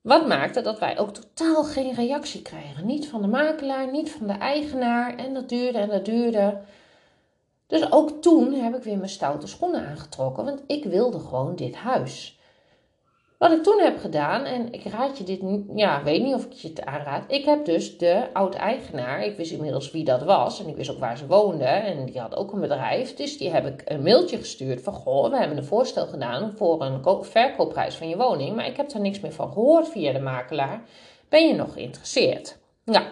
Wat 0.01 0.27
maakte 0.27 0.61
dat 0.61 0.79
wij 0.79 0.99
ook 0.99 1.13
totaal 1.13 1.63
geen 1.63 1.93
reactie 1.93 2.41
kregen. 2.41 2.85
Niet 2.85 3.07
van 3.07 3.21
de 3.21 3.27
makelaar, 3.27 3.91
niet 3.91 4.11
van 4.11 4.27
de 4.27 4.33
eigenaar. 4.33 5.15
En 5.15 5.33
dat 5.33 5.49
duurde 5.49 5.77
en 5.77 5.89
dat 5.89 6.05
duurde. 6.05 6.57
Dus 7.67 7.91
ook 7.91 8.21
toen 8.21 8.53
heb 8.53 8.75
ik 8.75 8.83
weer 8.83 8.97
mijn 8.97 9.09
stoute 9.09 9.47
schoenen 9.47 9.87
aangetrokken, 9.87 10.45
want 10.45 10.63
ik 10.67 10.85
wilde 10.85 11.19
gewoon 11.19 11.55
dit 11.55 11.75
huis. 11.75 12.39
Wat 13.41 13.51
ik 13.51 13.63
toen 13.63 13.79
heb 13.79 13.99
gedaan, 13.99 14.43
en 14.43 14.73
ik 14.73 14.83
raad 14.83 15.17
je 15.17 15.23
dit, 15.23 15.39
ja, 15.75 16.03
weet 16.03 16.23
niet 16.23 16.33
of 16.33 16.45
ik 16.45 16.51
je 16.51 16.67
het 16.67 16.85
aanraad. 16.85 17.23
Ik 17.27 17.45
heb 17.45 17.65
dus 17.65 17.97
de 17.97 18.23
oud-eigenaar, 18.33 19.23
ik 19.25 19.37
wist 19.37 19.51
inmiddels 19.51 19.91
wie 19.91 20.03
dat 20.03 20.23
was 20.23 20.63
en 20.63 20.67
ik 20.67 20.75
wist 20.75 20.91
ook 20.91 20.99
waar 20.99 21.17
ze 21.17 21.27
woonde 21.27 21.65
en 21.65 22.05
die 22.05 22.19
had 22.19 22.35
ook 22.35 22.51
een 22.51 22.59
bedrijf. 22.59 23.15
Dus 23.15 23.37
die 23.37 23.49
heb 23.49 23.65
ik 23.65 23.81
een 23.85 24.03
mailtje 24.03 24.37
gestuurd 24.37 24.81
van, 24.81 24.93
goh, 24.93 25.29
we 25.29 25.37
hebben 25.37 25.57
een 25.57 25.63
voorstel 25.63 26.05
gedaan 26.05 26.53
voor 26.55 26.81
een 26.81 27.23
verkoopprijs 27.23 27.95
van 27.95 28.09
je 28.09 28.17
woning, 28.17 28.55
maar 28.55 28.67
ik 28.67 28.77
heb 28.77 28.89
daar 28.89 29.01
niks 29.01 29.19
meer 29.19 29.33
van 29.33 29.51
gehoord 29.51 29.89
via 29.89 30.11
de 30.11 30.19
makelaar. 30.19 30.81
Ben 31.29 31.47
je 31.47 31.53
nog 31.53 31.73
geïnteresseerd? 31.73 32.57
Nou, 32.85 33.05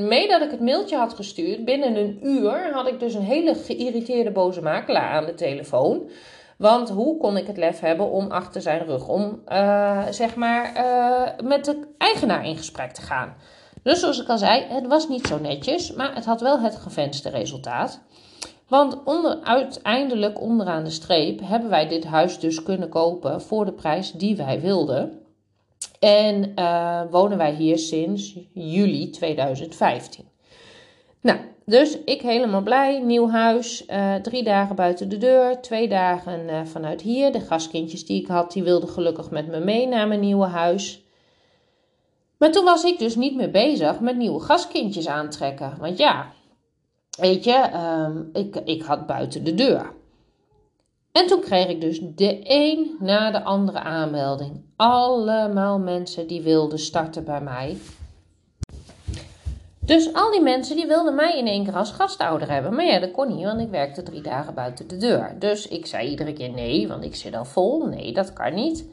mee 0.00 0.28
dat 0.28 0.42
ik 0.42 0.50
het 0.50 0.60
mailtje 0.60 0.96
had 0.96 1.14
gestuurd, 1.14 1.64
binnen 1.64 1.96
een 1.96 2.18
uur 2.22 2.72
had 2.72 2.88
ik 2.88 3.00
dus 3.00 3.14
een 3.14 3.22
hele 3.22 3.54
geïrriteerde 3.54 4.30
boze 4.30 4.62
makelaar 4.62 5.10
aan 5.10 5.26
de 5.26 5.34
telefoon. 5.34 6.10
Want 6.56 6.88
hoe 6.88 7.16
kon 7.16 7.36
ik 7.36 7.46
het 7.46 7.56
lef 7.56 7.80
hebben 7.80 8.10
om 8.10 8.30
achter 8.30 8.62
zijn 8.62 8.84
rug 8.84 9.08
om, 9.08 9.42
uh, 9.48 10.02
zeg 10.10 10.34
maar, 10.34 10.72
uh, 10.76 11.46
met 11.48 11.64
de 11.64 11.88
eigenaar 11.98 12.46
in 12.46 12.56
gesprek 12.56 12.92
te 12.92 13.02
gaan? 13.02 13.34
Dus 13.82 14.00
zoals 14.00 14.20
ik 14.20 14.28
al 14.28 14.38
zei, 14.38 14.64
het 14.68 14.86
was 14.86 15.08
niet 15.08 15.26
zo 15.26 15.38
netjes, 15.38 15.92
maar 15.92 16.14
het 16.14 16.24
had 16.24 16.40
wel 16.40 16.60
het 16.60 16.76
gewenste 16.76 17.28
resultaat. 17.28 18.00
Want 18.68 19.04
onder, 19.04 19.38
uiteindelijk 19.42 20.40
onderaan 20.40 20.84
de 20.84 20.90
streep 20.90 21.40
hebben 21.42 21.70
wij 21.70 21.88
dit 21.88 22.04
huis 22.04 22.38
dus 22.38 22.62
kunnen 22.62 22.88
kopen 22.88 23.42
voor 23.42 23.64
de 23.64 23.72
prijs 23.72 24.12
die 24.12 24.36
wij 24.36 24.60
wilden. 24.60 25.20
En 25.98 26.52
uh, 26.58 27.00
wonen 27.10 27.38
wij 27.38 27.52
hier 27.52 27.78
sinds 27.78 28.38
juli 28.52 29.10
2015. 29.10 30.24
Nou, 31.20 31.38
dus 31.66 31.98
ik 32.04 32.22
helemaal 32.22 32.62
blij, 32.62 33.00
nieuw 33.00 33.28
huis, 33.28 33.84
uh, 33.88 34.14
drie 34.14 34.42
dagen 34.42 34.76
buiten 34.76 35.08
de 35.08 35.18
deur, 35.18 35.60
twee 35.60 35.88
dagen 35.88 36.48
uh, 36.48 36.64
vanuit 36.64 37.00
hier. 37.02 37.32
De 37.32 37.40
gastkindjes 37.40 38.06
die 38.06 38.20
ik 38.20 38.26
had, 38.26 38.52
die 38.52 38.62
wilden 38.62 38.88
gelukkig 38.88 39.30
met 39.30 39.46
me 39.46 39.60
mee 39.60 39.86
naar 39.86 40.08
mijn 40.08 40.20
nieuwe 40.20 40.46
huis. 40.46 41.04
Maar 42.38 42.52
toen 42.52 42.64
was 42.64 42.84
ik 42.84 42.98
dus 42.98 43.16
niet 43.16 43.34
meer 43.34 43.50
bezig 43.50 44.00
met 44.00 44.16
nieuwe 44.16 44.40
gastkindjes 44.40 45.08
aantrekken. 45.08 45.76
Want 45.80 45.98
ja, 45.98 46.32
weet 47.18 47.44
je, 47.44 47.70
um, 48.06 48.30
ik, 48.32 48.56
ik 48.56 48.82
had 48.82 49.06
buiten 49.06 49.44
de 49.44 49.54
deur. 49.54 49.92
En 51.12 51.26
toen 51.26 51.40
kreeg 51.40 51.68
ik 51.68 51.80
dus 51.80 52.00
de 52.02 52.40
een 52.42 52.96
na 53.00 53.30
de 53.30 53.42
andere 53.42 53.78
aanmelding. 53.78 54.64
Allemaal 54.76 55.78
mensen 55.78 56.26
die 56.26 56.42
wilden 56.42 56.78
starten 56.78 57.24
bij 57.24 57.40
mij. 57.40 57.76
Dus 59.86 60.14
al 60.14 60.30
die 60.30 60.42
mensen 60.42 60.76
die 60.76 60.86
wilden 60.86 61.14
mij 61.14 61.38
in 61.38 61.46
één 61.46 61.64
keer 61.64 61.76
als 61.76 61.90
gastouder 61.90 62.50
hebben. 62.50 62.74
Maar 62.74 62.84
ja, 62.84 62.98
dat 62.98 63.10
kon 63.10 63.36
niet, 63.36 63.44
want 63.44 63.60
ik 63.60 63.70
werkte 63.70 64.02
drie 64.02 64.20
dagen 64.20 64.54
buiten 64.54 64.88
de 64.88 64.96
deur. 64.96 65.34
Dus 65.38 65.68
ik 65.68 65.86
zei 65.86 66.08
iedere 66.08 66.32
keer 66.32 66.50
nee, 66.50 66.88
want 66.88 67.04
ik 67.04 67.14
zit 67.14 67.36
al 67.36 67.44
vol. 67.44 67.86
Nee, 67.86 68.12
dat 68.12 68.32
kan 68.32 68.54
niet. 68.54 68.88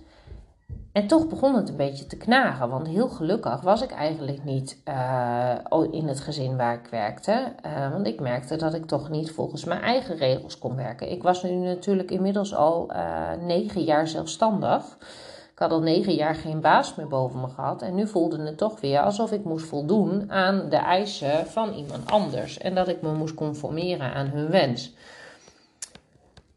En 0.92 1.08
toch 1.08 1.28
begon 1.28 1.56
het 1.56 1.70
een 1.70 1.76
beetje 1.76 2.08
te 2.08 2.18
knagen, 2.18 2.70
want 2.70 2.88
heel 2.88 3.08
gelukkig 3.08 3.62
was 3.62 3.82
ik 3.82 3.92
eigenlijk 3.92 4.44
niet 4.44 4.82
uh, 4.88 5.56
in 5.92 6.08
het 6.08 6.20
gezin 6.20 6.58
waar 6.58 6.74
ik 6.74 6.88
werkte. 6.90 7.54
Uh, 7.66 7.92
want 7.92 8.08
ik 8.08 8.20
merkte 8.20 8.56
dat 8.56 8.74
ik 8.74 8.86
toch 8.86 9.10
niet 9.10 9.32
volgens 9.32 9.66
mijn 9.66 9.82
eigen 9.82 10.16
regels 10.16 10.60
kon 10.60 10.76
werken. 10.76 11.12
Ik 11.12 11.24
was 11.24 11.44
nu 11.44 11.52
natuurlijk 11.52 12.12
inmiddels 12.12 12.56
al 12.56 12.92
uh, 12.92 13.32
negen 13.42 13.84
jaar 13.84 14.08
zelfstandig. 14.08 14.98
Ik 15.54 15.60
had 15.60 15.72
al 15.72 15.82
negen 15.82 16.14
jaar 16.14 16.36
geen 16.36 16.62
baas 16.62 16.96
meer 16.96 17.08
boven 17.08 17.42
me 17.42 17.48
gehad. 17.48 17.82
En 17.82 17.96
nu 17.96 18.08
voelde 18.08 18.42
het 18.42 18.58
toch 18.58 18.80
weer 18.80 19.00
alsof 19.00 19.32
ik 19.32 19.44
moest 19.44 19.66
voldoen 19.66 20.32
aan 20.32 20.70
de 20.70 20.76
eisen 20.76 21.48
van 21.48 21.74
iemand 21.74 22.12
anders. 22.12 22.58
En 22.58 22.76
dat 22.76 22.88
ik 22.88 23.02
me 23.02 23.14
moest 23.14 23.34
conformeren 23.34 24.14
aan 24.14 24.28
hun 24.28 24.50
wens. 24.50 24.94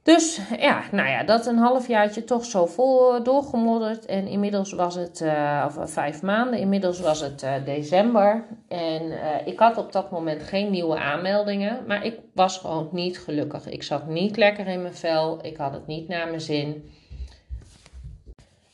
Dus 0.02 0.40
ja, 0.58 0.82
nou 0.92 1.08
ja, 1.08 1.24
dat 1.24 1.46
een 1.46 1.56
halfjaartje 1.56 2.24
toch 2.24 2.44
zo 2.44 2.66
vol 2.66 3.22
doorgemodderd. 3.22 4.06
En 4.06 4.26
inmiddels 4.26 4.72
was 4.72 4.94
het, 4.94 5.20
uh, 5.20 5.64
of 5.66 5.90
vijf 5.90 6.22
maanden, 6.22 6.58
inmiddels 6.58 7.00
was 7.00 7.20
het 7.20 7.46
december. 7.64 8.44
En 8.68 9.12
ik 9.44 9.58
had 9.58 9.78
op 9.78 9.92
dat 9.92 10.10
moment 10.10 10.42
geen 10.42 10.70
nieuwe 10.70 10.98
aanmeldingen. 10.98 11.84
Maar 11.86 12.04
ik 12.04 12.18
was 12.34 12.58
gewoon 12.58 12.88
niet 12.92 13.18
gelukkig. 13.18 13.68
Ik 13.68 13.82
zat 13.82 14.06
niet 14.06 14.36
lekker 14.36 14.66
in 14.66 14.82
mijn 14.82 14.94
vel. 14.94 15.38
Ik 15.42 15.56
had 15.56 15.72
het 15.72 15.86
niet 15.86 16.08
naar 16.08 16.28
mijn 16.28 16.40
zin. 16.40 16.90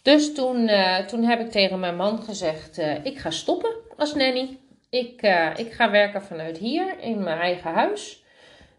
Dus 0.03 0.35
toen, 0.35 0.71
toen 1.07 1.23
heb 1.23 1.41
ik 1.41 1.51
tegen 1.51 1.81
mijn 1.81 1.97
man 1.97 2.23
gezegd: 2.23 2.79
ik 3.03 3.19
ga 3.19 3.31
stoppen 3.31 3.75
als 3.97 4.15
nanny. 4.15 4.59
Ik, 4.91 5.23
ik 5.57 5.73
ga 5.73 5.91
werken 5.91 6.23
vanuit 6.23 6.59
hier 6.59 6.99
in 7.01 7.23
mijn 7.23 7.38
eigen 7.38 7.71
huis. 7.71 8.23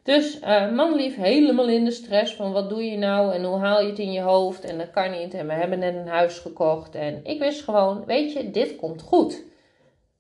Dus 0.03 0.39
uh, 0.39 0.71
manlief 0.71 1.15
helemaal 1.15 1.67
in 1.67 1.85
de 1.85 1.91
stress 1.91 2.35
van 2.35 2.51
wat 2.51 2.69
doe 2.69 2.83
je 2.83 2.97
nou 2.97 3.33
en 3.33 3.43
hoe 3.43 3.59
haal 3.59 3.81
je 3.81 3.89
het 3.89 3.99
in 3.99 4.11
je 4.11 4.21
hoofd 4.21 4.63
en 4.63 4.77
dat 4.77 4.91
kan 4.91 5.11
niet 5.11 5.33
en 5.33 5.47
we 5.47 5.53
hebben 5.53 5.79
net 5.79 5.95
een 5.95 6.07
huis 6.07 6.37
gekocht 6.37 6.95
en 6.95 7.19
ik 7.23 7.39
wist 7.39 7.63
gewoon, 7.63 8.05
weet 8.05 8.33
je, 8.33 8.51
dit 8.51 8.75
komt 8.75 9.01
goed. 9.01 9.43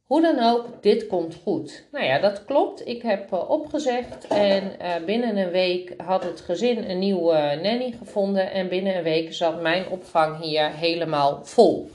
Hoe 0.03 0.21
dan 0.21 0.39
ook, 0.39 0.67
dit 0.81 1.07
komt 1.07 1.35
goed. 1.43 1.83
Nou 1.91 2.05
ja, 2.05 2.19
dat 2.19 2.45
klopt. 2.45 2.87
Ik 2.87 3.01
heb 3.01 3.33
uh, 3.33 3.49
opgezegd 3.49 4.27
en 4.27 4.63
uh, 4.63 5.05
binnen 5.05 5.37
een 5.37 5.51
week 5.51 5.93
had 5.97 6.23
het 6.23 6.41
gezin 6.41 6.89
een 6.89 6.99
nieuwe 6.99 7.59
nanny 7.63 7.95
gevonden. 7.97 8.51
En 8.51 8.69
binnen 8.69 8.97
een 8.97 9.03
week 9.03 9.33
zat 9.33 9.61
mijn 9.61 9.87
opvang 9.89 10.41
hier 10.41 10.71
helemaal 10.71 11.39
vol. 11.45 11.89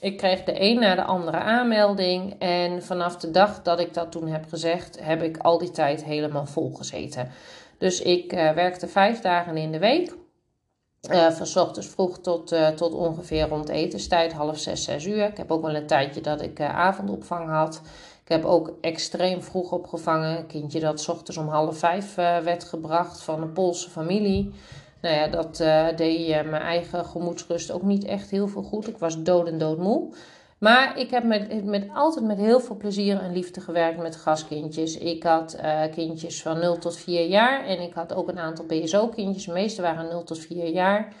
Ik 0.00 0.16
kreeg 0.16 0.44
de 0.44 0.60
een 0.60 0.78
na 0.78 0.94
de 0.94 1.04
andere 1.04 1.36
aanmelding. 1.36 2.34
En 2.38 2.82
vanaf 2.82 3.16
de 3.16 3.30
dag 3.30 3.62
dat 3.62 3.80
ik 3.80 3.94
dat 3.94 4.12
toen 4.12 4.28
heb 4.28 4.44
gezegd, 4.48 4.98
heb 5.02 5.22
ik 5.22 5.36
al 5.36 5.58
die 5.58 5.70
tijd 5.70 6.04
helemaal 6.04 6.46
vol 6.46 6.70
gezeten. 6.72 7.30
Dus 7.78 8.02
ik 8.02 8.32
uh, 8.32 8.50
werkte 8.50 8.88
vijf 8.88 9.20
dagen 9.20 9.56
in 9.56 9.72
de 9.72 9.78
week. 9.78 10.12
Uh, 11.10 11.30
van 11.30 11.62
ochtends 11.62 11.88
vroeg 11.88 12.18
tot, 12.18 12.52
uh, 12.52 12.68
tot 12.68 12.94
ongeveer 12.94 13.48
rond 13.48 13.68
etenstijd, 13.68 14.32
half 14.32 14.58
zes, 14.58 14.84
zes 14.84 15.04
uur. 15.06 15.26
Ik 15.26 15.36
heb 15.36 15.50
ook 15.50 15.62
wel 15.62 15.74
een 15.74 15.86
tijdje 15.86 16.20
dat 16.20 16.42
ik 16.42 16.60
uh, 16.60 16.76
avondopvang 16.76 17.50
had. 17.50 17.80
Ik 18.22 18.28
heb 18.28 18.44
ook 18.44 18.72
extreem 18.80 19.42
vroeg 19.42 19.72
opgevangen. 19.72 20.38
Een 20.38 20.46
kindje 20.46 20.80
dat 20.80 21.00
s 21.00 21.08
ochtends 21.08 21.36
om 21.36 21.48
half 21.48 21.78
vijf 21.78 22.14
werd 22.14 22.64
gebracht 22.64 23.22
van 23.22 23.42
een 23.42 23.52
Poolse 23.52 23.90
familie. 23.90 24.52
Nou 25.00 25.14
ja, 25.14 25.26
dat 25.28 25.56
deed 25.96 26.28
mijn 26.50 26.62
eigen 26.62 27.04
gemoedsrust 27.04 27.70
ook 27.70 27.82
niet 27.82 28.04
echt 28.04 28.30
heel 28.30 28.48
veel 28.48 28.62
goed. 28.62 28.88
Ik 28.88 28.98
was 28.98 29.22
dood 29.22 29.48
en 29.48 29.58
doodmoe. 29.58 30.12
Maar 30.64 30.98
ik 30.98 31.10
heb 31.10 31.24
met, 31.24 31.64
met, 31.64 31.86
altijd 31.94 32.24
met 32.24 32.38
heel 32.38 32.60
veel 32.60 32.76
plezier 32.76 33.20
en 33.20 33.32
liefde 33.32 33.60
gewerkt 33.60 33.98
met 33.98 34.16
gastkindjes. 34.16 34.98
Ik 34.98 35.22
had 35.22 35.56
uh, 35.62 35.82
kindjes 35.94 36.42
van 36.42 36.58
0 36.58 36.78
tot 36.78 36.96
4 36.96 37.26
jaar 37.26 37.64
en 37.64 37.80
ik 37.80 37.94
had 37.94 38.14
ook 38.14 38.28
een 38.28 38.38
aantal 38.38 38.64
BSO-kindjes. 38.64 39.44
De 39.44 39.52
meeste 39.52 39.82
waren 39.82 40.08
0 40.08 40.24
tot 40.24 40.38
4 40.38 40.68
jaar. 40.68 41.12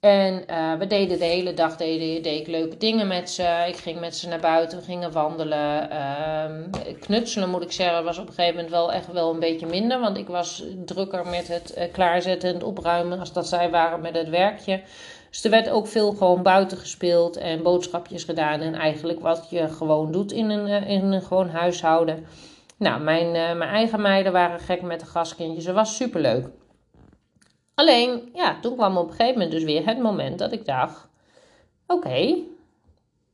En 0.00 0.44
uh, 0.50 0.74
we 0.74 0.86
deden 0.86 1.18
de 1.18 1.24
hele 1.24 1.54
dag 1.54 1.76
deden, 1.76 2.22
deed 2.22 2.46
leuke 2.46 2.76
dingen 2.76 3.06
met 3.06 3.30
ze. 3.30 3.64
Ik 3.68 3.76
ging 3.76 4.00
met 4.00 4.16
ze 4.16 4.28
naar 4.28 4.40
buiten, 4.40 4.78
we 4.78 4.84
gingen 4.84 5.12
wandelen. 5.12 5.88
Uh, 5.92 6.94
knutselen 7.00 7.50
moet 7.50 7.62
ik 7.62 7.72
zeggen, 7.72 8.04
was 8.04 8.18
op 8.18 8.28
een 8.28 8.34
gegeven 8.34 8.54
moment 8.54 8.72
wel 8.72 8.92
echt 8.92 9.12
wel 9.12 9.32
een 9.32 9.40
beetje 9.40 9.66
minder. 9.66 10.00
Want 10.00 10.16
ik 10.16 10.28
was 10.28 10.64
drukker 10.84 11.26
met 11.26 11.48
het 11.48 11.74
uh, 11.78 11.84
klaarzetten 11.92 12.48
en 12.48 12.54
het 12.54 12.64
opruimen 12.64 13.18
als 13.18 13.32
dat 13.32 13.48
zij 13.48 13.70
waren 13.70 14.00
met 14.00 14.16
het 14.16 14.28
werkje. 14.28 14.80
Dus 15.30 15.44
er 15.44 15.50
werd 15.50 15.70
ook 15.70 15.86
veel 15.86 16.12
gewoon 16.12 16.42
buiten 16.42 16.78
gespeeld 16.78 17.36
en 17.36 17.62
boodschapjes 17.62 18.24
gedaan. 18.24 18.60
En 18.60 18.74
eigenlijk 18.74 19.20
wat 19.20 19.46
je 19.50 19.68
gewoon 19.68 20.12
doet 20.12 20.32
in 20.32 20.50
een, 20.50 20.86
in 20.86 21.12
een 21.12 21.22
gewoon 21.22 21.48
huishouden. 21.48 22.26
Nou, 22.76 23.00
mijn, 23.00 23.26
uh, 23.26 23.58
mijn 23.58 23.70
eigen 23.70 24.00
meiden 24.00 24.32
waren 24.32 24.60
gek 24.60 24.82
met 24.82 25.00
de 25.00 25.06
gastkindjes. 25.06 25.64
Dat 25.64 25.74
was 25.74 25.96
superleuk. 25.96 26.48
Alleen, 27.74 28.30
ja, 28.34 28.60
toen 28.60 28.74
kwam 28.74 28.96
op 28.96 29.04
een 29.04 29.10
gegeven 29.10 29.32
moment 29.32 29.50
dus 29.50 29.64
weer 29.64 29.86
het 29.86 29.98
moment 29.98 30.38
dat 30.38 30.52
ik 30.52 30.66
dacht: 30.66 31.08
oké, 31.86 32.36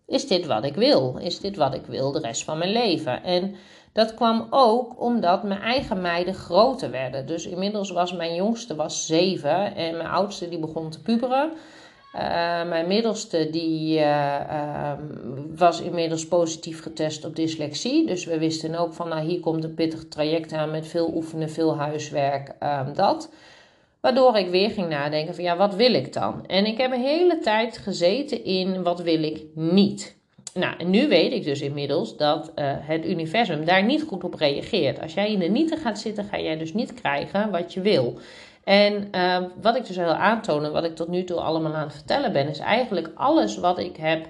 is 0.07 0.27
dit 0.27 0.47
wat 0.47 0.65
ik 0.65 0.75
wil? 0.75 1.17
Is 1.21 1.41
dit 1.41 1.57
wat 1.57 1.75
ik 1.75 1.87
wil 1.87 2.13
de 2.13 2.21
rest 2.21 2.45
van 2.45 2.59
mijn 2.59 2.73
leven? 2.73 3.23
En 3.23 3.55
dat 3.93 4.15
kwam 4.15 4.47
ook 4.51 5.01
omdat 5.01 5.43
mijn 5.43 5.61
eigen 5.61 6.01
meiden 6.01 6.35
groter 6.35 6.91
werden. 6.91 7.27
Dus 7.27 7.47
inmiddels 7.47 7.91
was 7.91 8.13
mijn 8.13 8.35
jongste 8.35 8.75
was 8.75 9.07
zeven 9.07 9.75
en 9.75 9.97
mijn 9.97 10.09
oudste 10.09 10.49
die 10.49 10.59
begon 10.59 10.91
te 10.91 11.03
puberen. 11.03 11.53
Uh, 12.15 12.21
mijn 12.69 12.87
middelste 12.87 13.51
die, 13.51 13.99
uh, 13.99 14.41
uh, 14.51 14.93
was 15.57 15.81
inmiddels 15.81 16.27
positief 16.29 16.83
getest 16.83 17.25
op 17.25 17.37
dyslexie. 17.37 18.07
Dus 18.07 18.25
we 18.25 18.39
wisten 18.39 18.75
ook 18.75 18.93
van, 18.93 19.09
nou 19.09 19.27
hier 19.27 19.41
komt 19.41 19.65
een 19.65 19.75
pittig 19.75 20.09
traject 20.09 20.53
aan 20.53 20.71
met 20.71 20.87
veel 20.87 21.13
oefenen, 21.15 21.51
veel 21.51 21.77
huiswerk, 21.77 22.55
ehm, 22.59 22.93
dat. 22.93 23.31
Waardoor 24.01 24.37
ik 24.37 24.49
weer 24.49 24.71
ging 24.71 24.89
nadenken 24.89 25.35
van, 25.35 25.45
ja, 25.45 25.57
wat 25.57 25.75
wil 25.75 25.95
ik 25.95 26.13
dan? 26.13 26.47
En 26.47 26.67
ik 26.67 26.79
heb 26.79 26.93
een 26.93 27.01
hele 27.01 27.39
tijd 27.39 27.79
gezeten 27.79 28.45
in, 28.45 28.83
wat 28.83 29.03
wil 29.03 29.23
ik 29.23 29.43
niet? 29.55 30.17
Nou, 30.55 30.75
en 30.79 30.91
nu 30.91 31.09
weet 31.09 31.33
ik 31.33 31.45
dus 31.45 31.61
inmiddels 31.61 32.17
dat 32.17 32.53
het 32.61 33.07
universum 33.07 33.65
daar 33.65 33.85
niet 33.85 34.03
goed 34.03 34.25
op 34.25 34.35
reageert. 34.35 35.01
Als 35.01 35.15
jij 35.15 35.33
in 35.33 35.39
de 35.39 35.49
nieten 35.49 35.79
gaat 35.79 35.99
zitten, 35.99 36.25
ga 36.25 36.41
jij 36.41 36.57
dus 36.57 36.75
niet 36.75 36.95
krijgen 36.95 37.51
wat 37.51 37.73
je 37.73 37.81
wil. 37.81 38.19
En 38.65 39.09
uh, 39.13 39.39
wat 39.61 39.77
ik 39.77 39.87
dus 39.87 39.97
wil 39.97 40.13
aantonen, 40.13 40.73
wat 40.73 40.85
ik 40.85 40.97
tot 40.97 41.09
nu 41.09 41.25
toe 41.25 41.41
allemaal 41.41 41.75
aan 41.75 41.85
het 41.85 41.95
vertellen 41.95 42.33
ben, 42.33 42.49
is 42.49 42.59
eigenlijk 42.59 43.11
alles 43.15 43.57
wat 43.57 43.79
ik 43.79 43.97
heb 43.97 44.27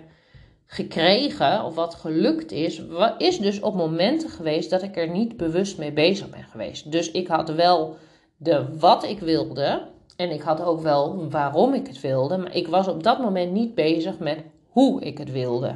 gekregen 0.67 1.65
of 1.65 1.75
wat 1.75 1.95
gelukt 1.95 2.53
is, 2.53 2.83
is 3.19 3.39
dus 3.39 3.61
op 3.61 3.75
momenten 3.75 4.29
geweest 4.29 4.71
dat 4.71 4.83
ik 4.83 4.97
er 4.97 5.09
niet 5.09 5.37
bewust 5.37 5.79
mee 5.79 5.93
bezig 5.93 6.31
ben 6.31 6.45
geweest. 6.51 6.93
Dus 6.93 7.11
ik 7.11 7.29
had 7.29 7.49
wel 7.49 7.97
de 8.37 8.79
wat 8.79 9.05
ik 9.05 9.21
wilde 9.21 9.83
en 10.17 10.31
ik 10.31 10.43
had 10.43 10.63
ook 10.63 10.81
wel 10.81 11.31
waarom 11.31 11.75
ik 11.75 11.87
het 11.87 12.01
wilde, 12.01 12.37
maar 12.37 12.55
ik 12.55 12.69
was 12.69 12.89
op 12.89 13.03
dat 13.03 13.19
moment 13.19 13.53
niet 13.53 13.75
bezig 13.75 14.19
met 14.19 14.39
hoe 14.69 15.03
ik 15.03 15.19
het 15.19 15.33
wilde, 15.33 15.75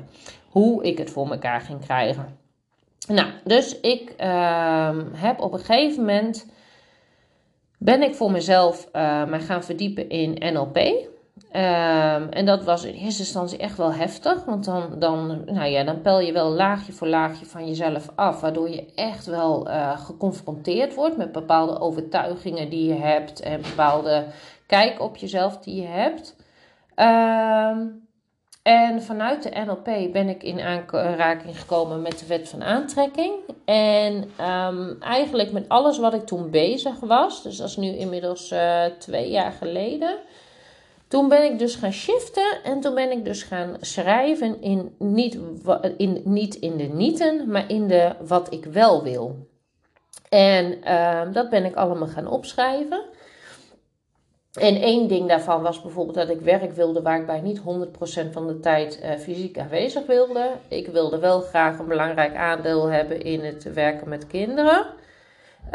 hoe 0.49 0.85
ik 0.85 0.99
het 0.99 1.11
voor 1.11 1.31
elkaar 1.31 1.61
ging 1.61 1.81
krijgen. 1.81 2.37
Nou, 3.09 3.29
dus 3.45 3.81
ik 3.81 4.15
uh, 4.21 4.97
heb 5.13 5.41
op 5.41 5.53
een 5.53 5.59
gegeven 5.59 6.05
moment 6.05 6.47
ben 7.79 8.03
ik 8.03 8.15
voor 8.15 8.31
mezelf 8.31 8.89
uh, 8.93 9.25
mij 9.25 9.41
gaan 9.41 9.65
verdiepen 9.65 10.09
in 10.09 10.53
NLP. 10.53 10.77
Um, 11.53 12.29
en 12.29 12.47
dat 12.47 12.65
was 12.65 12.85
in 12.85 12.95
eerste 12.95 13.23
instantie 13.23 13.59
echt 13.59 13.77
wel 13.77 13.93
heftig, 13.93 14.45
want 14.45 14.65
dan, 14.65 14.99
dan, 14.99 15.43
nou 15.47 15.69
ja, 15.69 15.85
dan 15.85 16.01
pel 16.01 16.21
je 16.21 16.33
wel 16.33 16.51
laagje 16.51 16.93
voor 16.93 17.07
laagje 17.07 17.47
van 17.47 17.67
jezelf 17.67 18.09
af, 18.15 18.41
waardoor 18.41 18.71
je 18.71 18.93
echt 18.95 19.27
wel 19.27 19.69
uh, 19.69 20.01
geconfronteerd 20.01 20.95
wordt 20.95 21.17
met 21.17 21.33
bepaalde 21.33 21.81
overtuigingen 21.81 22.71
die 22.71 22.89
je 22.89 23.01
hebt 23.01 23.41
en 23.41 23.63
bepaalde 23.63 24.25
kijk 24.67 25.01
op 25.01 25.17
jezelf 25.17 25.59
die 25.59 25.81
je 25.81 25.87
hebt. 25.87 26.37
Um, 26.97 28.08
en 28.69 29.03
vanuit 29.03 29.43
de 29.43 29.51
NLP 29.67 30.13
ben 30.13 30.29
ik 30.29 30.43
in 30.43 30.61
aanraking 30.61 31.61
gekomen 31.61 32.03
met 32.03 32.19
de 32.19 32.27
wet 32.27 32.49
van 32.49 32.63
aantrekking. 32.63 33.33
En 33.65 34.31
um, 34.41 34.97
eigenlijk 35.01 35.53
met 35.53 35.69
alles 35.69 35.99
wat 35.99 36.15
ik 36.15 36.27
toen 36.27 36.51
bezig 36.51 37.01
was, 37.01 37.43
dus 37.43 37.57
dat 37.57 37.69
is 37.69 37.77
nu 37.77 37.87
inmiddels 37.87 38.53
uh, 38.53 38.85
twee 38.99 39.31
jaar 39.31 39.53
geleden. 39.53 40.17
Toen 41.09 41.29
ben 41.29 41.45
ik 41.45 41.59
dus 41.59 41.75
gaan 41.75 41.93
shiften 41.93 42.59
en 42.65 42.81
toen 42.81 42.95
ben 42.95 43.11
ik 43.11 43.25
dus 43.25 43.43
gaan 43.43 43.77
schrijven 43.81 44.63
in 44.63 44.95
niet, 44.99 45.39
in, 45.97 46.23
niet 46.25 46.55
in 46.55 46.77
de 46.77 46.89
nieten, 46.93 47.51
maar 47.51 47.71
in 47.71 47.89
de 47.89 48.13
wat 48.21 48.53
ik 48.53 48.65
wel 48.65 49.03
wil. 49.03 49.37
En 50.29 50.95
um, 50.95 51.33
dat 51.33 51.51
ben 51.51 51.65
ik 51.65 51.75
allemaal 51.75 52.09
gaan 52.09 52.27
opschrijven. 52.27 53.01
En 54.59 54.77
één 54.81 55.09
ding 55.09 55.29
daarvan 55.29 55.63
was 55.63 55.83
bijvoorbeeld 55.83 56.17
dat 56.17 56.29
ik 56.29 56.41
werk 56.41 56.73
wilde 56.73 57.03
waar 57.03 57.21
ik 57.21 57.27
bij 57.27 57.41
niet 57.41 57.61
100% 57.61 57.63
van 58.31 58.47
de 58.47 58.61
tijd 58.61 59.01
uh, 59.03 59.11
fysiek 59.11 59.59
aanwezig 59.59 60.07
wilde. 60.07 60.51
Ik 60.69 60.87
wilde 60.87 61.19
wel 61.19 61.41
graag 61.41 61.79
een 61.79 61.89
belangrijk 61.89 62.37
aandeel 62.37 62.87
hebben 62.87 63.23
in 63.23 63.45
het 63.45 63.73
werken 63.73 64.09
met 64.09 64.27
kinderen. 64.27 64.87
Uh, 65.67 65.75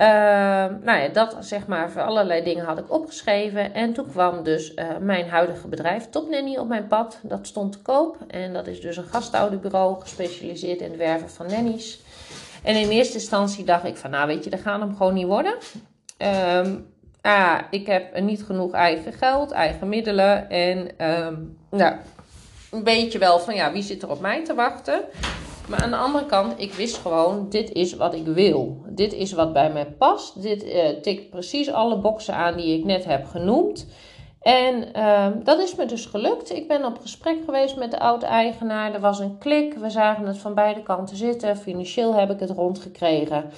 nou 0.81 0.99
ja, 0.99 1.07
dat 1.07 1.35
zeg 1.39 1.67
maar 1.67 1.91
voor 1.91 2.01
allerlei 2.01 2.43
dingen 2.43 2.65
had 2.65 2.77
ik 2.77 2.91
opgeschreven. 2.91 3.73
En 3.73 3.93
toen 3.93 4.07
kwam 4.07 4.43
dus 4.43 4.73
uh, 4.73 4.85
mijn 4.99 5.29
huidige 5.29 5.67
bedrijf 5.67 6.09
Top 6.09 6.29
Nanny 6.29 6.57
op 6.57 6.67
mijn 6.67 6.87
pad. 6.87 7.19
Dat 7.21 7.47
stond 7.47 7.71
te 7.71 7.81
koop. 7.81 8.17
En 8.27 8.53
dat 8.53 8.67
is 8.67 8.81
dus 8.81 8.97
een 8.97 9.03
gastouderbureau 9.03 10.01
gespecialiseerd 10.01 10.81
in 10.81 10.89
het 10.89 10.97
werven 10.97 11.29
van 11.29 11.45
nannies. 11.45 12.01
En 12.63 12.75
in 12.75 12.89
eerste 12.89 13.13
instantie 13.13 13.63
dacht 13.63 13.85
ik 13.85 13.97
van 13.97 14.09
nou 14.09 14.27
weet 14.27 14.43
je, 14.43 14.49
dat 14.49 14.59
gaat 14.59 14.79
hem 14.79 14.95
gewoon 14.95 15.13
niet 15.13 15.25
worden. 15.25 15.53
Um, 16.17 16.92
ah, 17.31 17.59
ik 17.69 17.87
heb 17.87 18.19
niet 18.19 18.43
genoeg 18.43 18.71
eigen 18.71 19.13
geld, 19.13 19.51
eigen 19.51 19.89
middelen. 19.89 20.49
En 20.49 20.89
nou, 21.69 21.95
een 22.71 22.83
beetje 22.83 23.19
wel 23.19 23.39
van 23.39 23.55
ja, 23.55 23.71
wie 23.71 23.83
zit 23.83 24.03
er 24.03 24.09
op 24.09 24.19
mij 24.19 24.43
te 24.43 24.53
wachten? 24.53 25.01
Maar 25.67 25.81
aan 25.81 25.89
de 25.89 25.95
andere 25.95 26.25
kant, 26.25 26.53
ik 26.57 26.73
wist 26.73 26.97
gewoon, 26.97 27.49
dit 27.49 27.71
is 27.71 27.95
wat 27.95 28.13
ik 28.13 28.25
wil. 28.25 28.83
Dit 28.87 29.13
is 29.13 29.31
wat 29.31 29.53
bij 29.53 29.71
mij 29.71 29.85
past. 29.85 30.41
Dit 30.41 30.65
uh, 30.65 30.87
tikt 31.01 31.29
precies 31.29 31.71
alle 31.71 31.97
boxen 31.97 32.33
aan 32.33 32.57
die 32.57 32.77
ik 32.77 32.85
net 32.85 33.05
heb 33.05 33.25
genoemd. 33.25 33.87
En 34.41 34.85
uh, 34.95 35.27
dat 35.43 35.59
is 35.59 35.75
me 35.75 35.85
dus 35.85 36.05
gelukt. 36.05 36.55
Ik 36.55 36.67
ben 36.67 36.85
op 36.85 36.99
gesprek 36.99 37.37
geweest 37.45 37.77
met 37.77 37.91
de 37.91 37.99
oud-eigenaar. 37.99 38.93
Er 38.93 38.99
was 38.99 39.19
een 39.19 39.37
klik. 39.37 39.73
We 39.73 39.89
zagen 39.89 40.27
het 40.27 40.37
van 40.37 40.53
beide 40.53 40.83
kanten 40.83 41.17
zitten. 41.17 41.57
Financieel 41.57 42.13
heb 42.13 42.31
ik 42.31 42.39
het 42.39 42.49
rondgekregen. 42.49 43.49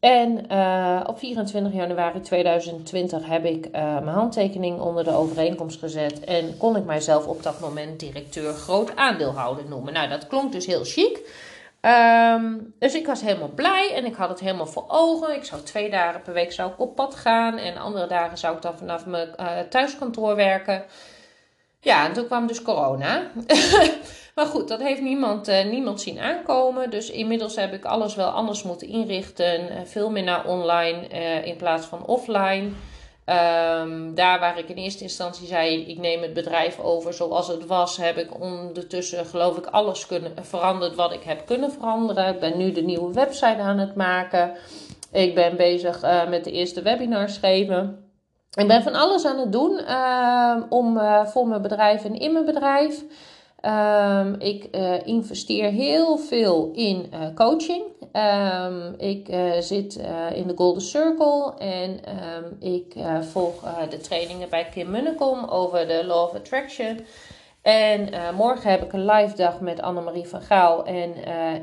En 0.00 0.44
uh, 0.52 1.00
op 1.06 1.18
24 1.18 1.72
januari 1.72 2.20
2020 2.20 3.26
heb 3.26 3.44
ik 3.44 3.66
uh, 3.66 3.72
mijn 3.72 4.06
handtekening 4.06 4.80
onder 4.80 5.04
de 5.04 5.12
overeenkomst 5.12 5.78
gezet. 5.78 6.20
En 6.20 6.56
kon 6.56 6.76
ik 6.76 6.84
mijzelf 6.84 7.26
op 7.26 7.42
dat 7.42 7.60
moment 7.60 8.00
directeur 8.00 8.52
groot 8.52 8.96
aandeelhouder 8.96 9.64
noemen. 9.68 9.92
Nou, 9.92 10.08
dat 10.08 10.26
klonk 10.26 10.52
dus 10.52 10.66
heel 10.66 10.84
chic. 10.84 11.20
Um, 11.80 12.74
dus 12.78 12.94
ik 12.94 13.06
was 13.06 13.20
helemaal 13.20 13.48
blij 13.48 13.94
en 13.94 14.04
ik 14.04 14.14
had 14.14 14.28
het 14.28 14.40
helemaal 14.40 14.66
voor 14.66 14.84
ogen. 14.88 15.34
Ik 15.34 15.44
zou 15.44 15.62
twee 15.62 15.90
dagen 15.90 16.22
per 16.22 16.32
week 16.32 16.52
zou 16.52 16.70
ik 16.70 16.80
op 16.80 16.94
pad 16.94 17.14
gaan. 17.14 17.56
En 17.58 17.76
andere 17.76 18.06
dagen 18.06 18.38
zou 18.38 18.56
ik 18.56 18.62
dan 18.62 18.78
vanaf 18.78 19.06
mijn 19.06 19.28
uh, 19.40 19.58
thuiskantoor 19.58 20.36
werken. 20.36 20.84
Ja, 21.80 22.06
en 22.06 22.12
toen 22.12 22.26
kwam 22.26 22.46
dus 22.46 22.62
corona. 22.62 23.22
Maar 24.40 24.48
goed, 24.48 24.68
dat 24.68 24.80
heeft 24.80 25.00
niemand, 25.00 25.48
uh, 25.48 25.64
niemand 25.64 26.00
zien 26.00 26.18
aankomen. 26.18 26.90
Dus 26.90 27.10
inmiddels 27.10 27.56
heb 27.56 27.72
ik 27.72 27.84
alles 27.84 28.14
wel 28.14 28.28
anders 28.28 28.62
moeten 28.62 28.88
inrichten. 28.88 29.60
Uh, 29.60 29.76
veel 29.84 30.10
meer 30.10 30.22
naar 30.22 30.46
online 30.46 31.08
uh, 31.12 31.46
in 31.46 31.56
plaats 31.56 31.86
van 31.86 32.06
offline. 32.06 32.68
Ehm, 33.24 34.14
daar 34.14 34.40
waar 34.40 34.58
ik 34.58 34.68
in 34.68 34.76
eerste 34.76 35.02
instantie 35.02 35.46
zei, 35.46 35.86
ik 35.86 35.98
neem 35.98 36.22
het 36.22 36.32
bedrijf 36.32 36.78
over 36.78 37.14
zoals 37.14 37.48
het 37.48 37.66
was, 37.66 37.96
heb 37.96 38.16
ik 38.16 38.40
ondertussen 38.40 39.26
geloof 39.26 39.56
ik 39.56 39.66
alles 39.66 40.06
kunnen, 40.06 40.32
veranderd 40.40 40.94
wat 40.94 41.12
ik 41.12 41.22
heb 41.22 41.46
kunnen 41.46 41.72
veranderen. 41.72 42.34
Ik 42.34 42.40
ben 42.40 42.58
nu 42.58 42.72
de 42.72 42.82
nieuwe 42.82 43.12
website 43.12 43.58
aan 43.58 43.78
het 43.78 43.94
maken. 43.94 44.56
Ik 45.12 45.34
ben 45.34 45.56
bezig 45.56 46.00
met 46.28 46.44
de 46.44 46.52
eerste 46.52 46.82
webinars 46.82 47.36
geven. 47.36 48.10
Ik 48.54 48.66
ben 48.66 48.82
van 48.82 48.94
alles 48.94 49.24
aan 49.24 49.38
het 49.38 49.52
doen 49.52 49.80
uh, 49.88 50.56
om, 50.68 51.00
voor 51.26 51.48
mijn 51.48 51.62
bedrijf 51.62 52.04
en 52.04 52.18
in 52.18 52.32
mijn 52.32 52.44
bedrijf. 52.44 53.04
Um, 53.64 54.34
ik 54.38 54.68
uh, 54.72 55.06
investeer 55.06 55.70
heel 55.70 56.18
veel 56.18 56.70
in 56.74 57.12
uh, 57.14 57.20
coaching. 57.34 57.82
Um, 58.12 58.94
ik 58.98 59.28
uh, 59.28 59.52
zit 59.58 60.00
in 60.34 60.46
de 60.46 60.52
Golden 60.56 60.82
Circle 60.82 61.54
en 61.58 61.90
um, 61.90 62.56
ik 62.60 62.94
volg 63.20 63.54
de 63.90 63.96
trainingen 63.96 64.48
bij 64.48 64.68
Kim 64.72 64.90
Munnekom 64.90 65.44
over 65.44 65.86
de 65.86 66.04
Law 66.06 66.22
of 66.22 66.34
Attraction. 66.34 67.00
En 67.62 68.08
morgen 68.34 68.70
heb 68.70 68.82
ik 68.82 68.92
een 68.92 69.04
live 69.04 69.36
dag 69.36 69.60
met 69.60 69.82
Annemarie 69.82 70.28
van 70.28 70.40
Gaal. 70.40 70.84
En 70.84 71.14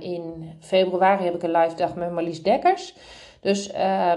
in 0.02 0.54
februari 0.60 1.24
heb 1.24 1.36
ik 1.36 1.44
een 1.44 1.58
live 1.58 1.76
dag 1.76 1.96
met 1.96 2.12
Marlies 2.12 2.44
Dekkers. 2.44 2.94
Dus 3.42 3.72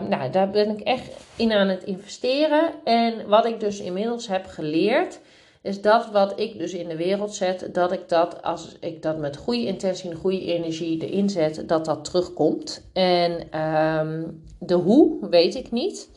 nou, 0.09 0.31
daar 0.31 0.51
ben 0.51 0.71
ik 0.71 0.81
echt 0.81 1.17
in 1.37 1.53
aan 1.53 1.69
het 1.69 1.83
investeren. 1.83 2.71
En 2.85 3.29
wat 3.29 3.45
ik 3.45 3.61
dus 3.61 3.81
inmiddels 3.81 4.27
heb 4.29 4.47
geleerd 4.47 5.21
is 5.63 5.81
dat 5.83 6.11
wat 6.11 6.41
ik 6.41 6.59
dus 6.59 6.73
in 6.73 6.89
de 6.89 6.97
wereld 6.97 7.35
zet, 7.35 7.69
dat 7.73 7.93
ik 7.93 8.09
dat 8.09 8.43
als 8.43 8.77
ik 8.81 9.03
dat 9.03 9.19
met 9.19 9.37
goede 9.37 9.67
intentie 9.67 10.11
en 10.11 10.17
goede 10.17 10.45
energie 10.45 11.09
erin 11.09 11.31
zet, 11.31 11.69
dat 11.69 11.85
dat 11.85 12.05
terugkomt. 12.05 12.89
En 12.93 13.61
um, 13.61 14.43
de 14.59 14.75
hoe 14.75 15.29
weet 15.31 15.55
ik 15.55 15.71
niet, 15.71 16.11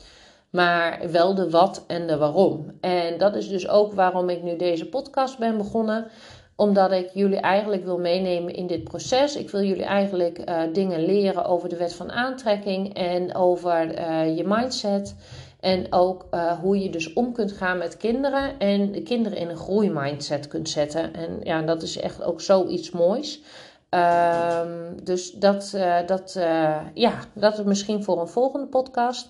maar 0.50 1.12
wel 1.12 1.36
de 1.36 1.50
wat 1.50 1.84
en 1.88 2.08
de 2.08 2.18
waarom. 2.18 2.72
En 2.82 3.18
dat 3.18 3.36
is 3.36 3.50
dus 3.50 3.68
ook 3.68 3.94
waarom 3.94 4.30
ik 4.30 4.44
nu 4.44 4.56
deze 4.56 4.90
podcast 4.90 5.38
ben 5.38 5.58
begonnen 5.58 6.08
omdat 6.56 6.92
ik 6.92 7.10
jullie 7.14 7.40
eigenlijk 7.40 7.84
wil 7.84 8.00
meenemen 8.00 8.54
in 8.54 8.68
dit 8.68 8.84
proces. 8.84 9.36
Ik 9.36 9.50
wil 9.50 9.64
jullie 9.64 9.84
eigenlijk 9.84 10.50
uh, 10.50 10.62
dingen 10.74 11.06
leren 11.06 11.46
over 11.46 11.70
de 11.70 11.78
wet 11.78 11.94
van 11.94 12.12
aantrekking 12.12 12.94
en 12.94 13.36
over 13.36 14.00
uh, 14.00 14.38
je 14.38 14.44
mindset. 14.48 15.16
En 15.64 15.88
ook 15.90 16.26
uh, 16.32 16.60
hoe 16.60 16.80
je 16.80 16.90
dus 16.90 17.14
om 17.14 17.34
kunt 17.34 17.52
gaan 17.52 17.78
met 17.78 17.98
kinderen 17.98 18.60
en 18.60 18.92
de 18.92 19.04
kinderen 19.04 19.38
in 19.38 19.50
een 19.50 19.58
groeimindset 19.58 20.48
kunt 20.48 20.70
zetten. 20.70 21.14
En 21.14 21.40
ja, 21.44 21.62
dat 21.62 21.82
is 21.82 21.98
echt 21.98 22.24
ook 22.24 22.42
zoiets 22.42 22.92
moois. 22.92 23.42
Um, 23.90 25.04
dus 25.04 25.32
dat, 25.32 25.74
uh, 25.76 25.98
dat, 26.06 26.36
uh, 26.38 26.78
ja, 26.94 27.14
dat 27.34 27.60
is 27.60 27.66
misschien 27.66 28.04
voor 28.04 28.22
een 28.22 28.28
volgende 28.28 28.68
podcast. 28.68 29.30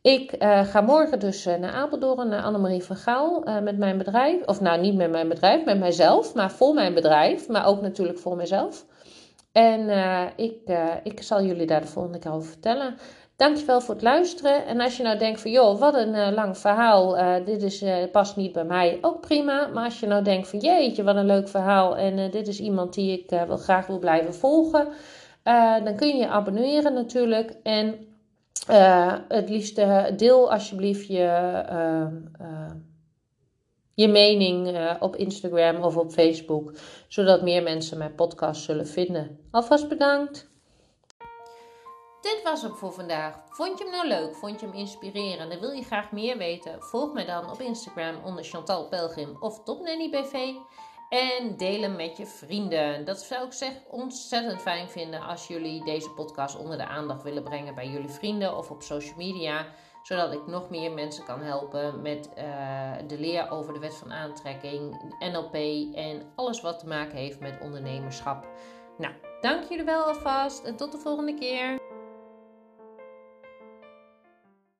Ik 0.00 0.34
ga 0.64 0.80
morgen 0.80 1.18
dus 1.18 1.44
naar 1.44 1.72
Apeldoorn, 1.72 2.28
naar 2.28 2.42
Annemarie 2.42 2.84
van 2.84 2.96
Gaal 2.96 3.42
met 3.62 3.78
mijn 3.78 3.98
bedrijf. 3.98 4.44
Of 4.46 4.60
nou, 4.60 4.80
niet 4.80 4.96
met 4.96 5.10
mijn 5.10 5.28
bedrijf, 5.28 5.64
met 5.64 5.78
mijzelf, 5.78 6.34
maar 6.34 6.50
voor 6.50 6.74
mijn 6.74 6.94
bedrijf. 6.94 7.48
Maar 7.48 7.66
ook 7.66 7.80
natuurlijk 7.80 8.18
voor 8.18 8.36
mezelf. 8.36 8.86
En 9.52 9.88
ik, 10.36 10.56
ik 11.02 11.22
zal 11.22 11.42
jullie 11.42 11.66
daar 11.66 11.80
de 11.80 11.86
volgende 11.86 12.18
keer 12.18 12.32
over 12.32 12.48
vertellen. 12.48 12.96
Dankjewel 13.36 13.80
voor 13.80 13.94
het 13.94 14.02
luisteren. 14.02 14.66
En 14.66 14.80
als 14.80 14.96
je 14.96 15.02
nou 15.02 15.18
denkt 15.18 15.40
van 15.40 15.50
joh, 15.50 15.78
wat 15.78 15.94
een 15.94 16.14
uh, 16.14 16.28
lang 16.32 16.58
verhaal. 16.58 17.18
Uh, 17.18 17.34
dit 17.44 17.62
is, 17.62 17.82
uh, 17.82 17.96
past 18.12 18.36
niet 18.36 18.52
bij 18.52 18.64
mij. 18.64 18.98
Ook 19.00 19.20
prima. 19.20 19.66
Maar 19.66 19.84
als 19.84 20.00
je 20.00 20.06
nou 20.06 20.24
denkt 20.24 20.48
van 20.48 20.58
jeetje, 20.58 21.02
wat 21.02 21.16
een 21.16 21.26
leuk 21.26 21.48
verhaal. 21.48 21.96
En 21.96 22.30
dit 22.30 22.48
is 22.48 22.60
iemand 22.60 22.94
die 22.94 23.18
ik 23.18 23.30
wel 23.46 23.56
graag 23.56 23.86
wil 23.86 23.98
blijven 23.98 24.34
volgen. 24.34 24.88
dan 25.84 25.96
kun 25.96 26.08
je 26.08 26.16
je 26.16 26.28
abonneren 26.28 26.92
natuurlijk. 26.92 27.56
En 27.62 28.06
het 29.28 29.48
liefst 29.48 29.80
deel 30.16 30.52
alsjeblieft 30.52 31.06
je, 31.06 31.54
je 33.94 34.08
mening 34.08 34.78
op 35.00 35.16
Instagram 35.16 35.82
of 35.82 35.96
op 35.96 36.12
Facebook. 36.12 36.72
Zodat 37.08 37.42
meer 37.42 37.62
mensen 37.62 37.98
mijn 37.98 38.14
podcast 38.14 38.62
zullen 38.62 38.86
vinden. 38.86 39.38
Alvast 39.50 39.88
bedankt. 39.88 40.53
Dit 42.24 42.40
was 42.42 42.62
hem 42.62 42.74
voor 42.74 42.92
vandaag. 42.92 43.40
Vond 43.48 43.78
je 43.78 43.84
hem 43.84 43.92
nou 43.92 44.08
leuk? 44.08 44.36
Vond 44.36 44.60
je 44.60 44.66
hem 44.66 44.74
inspirerend 44.74 45.52
en 45.52 45.60
wil 45.60 45.70
je 45.70 45.82
graag 45.82 46.12
meer 46.12 46.38
weten? 46.38 46.82
Volg 46.82 47.12
mij 47.12 47.24
dan 47.24 47.50
op 47.50 47.60
Instagram 47.60 48.24
onder 48.24 48.44
Chantal 48.44 48.88
Pelgrim 48.88 49.36
of 49.40 49.62
TopNannyBV. 49.62 50.54
En 51.08 51.56
deel 51.56 51.80
hem 51.82 51.96
met 51.96 52.16
je 52.16 52.26
vrienden. 52.26 53.04
Dat 53.04 53.20
zou 53.20 53.46
ik 53.46 53.52
zeg 53.52 53.72
ontzettend 53.90 54.60
fijn 54.60 54.88
vinden 54.88 55.20
als 55.20 55.46
jullie 55.46 55.84
deze 55.84 56.10
podcast 56.10 56.58
onder 56.58 56.76
de 56.76 56.86
aandacht 56.86 57.22
willen 57.22 57.42
brengen 57.42 57.74
bij 57.74 57.88
jullie 57.88 58.08
vrienden 58.08 58.56
of 58.56 58.70
op 58.70 58.82
social 58.82 59.16
media. 59.16 59.66
Zodat 60.02 60.32
ik 60.32 60.46
nog 60.46 60.70
meer 60.70 60.92
mensen 60.92 61.24
kan 61.24 61.40
helpen 61.40 62.02
met 62.02 62.28
uh, 62.38 62.92
de 63.06 63.18
leer 63.18 63.50
over 63.50 63.72
de 63.72 63.78
wet 63.78 63.94
van 63.94 64.12
aantrekking, 64.12 65.12
NLP 65.18 65.54
en 65.94 66.32
alles 66.34 66.60
wat 66.60 66.78
te 66.78 66.86
maken 66.86 67.16
heeft 67.16 67.40
met 67.40 67.60
ondernemerschap. 67.60 68.46
Nou, 68.98 69.14
dank 69.40 69.68
jullie 69.68 69.84
wel 69.84 70.04
alvast 70.04 70.64
en 70.64 70.76
tot 70.76 70.92
de 70.92 70.98
volgende 70.98 71.34
keer. 71.34 71.83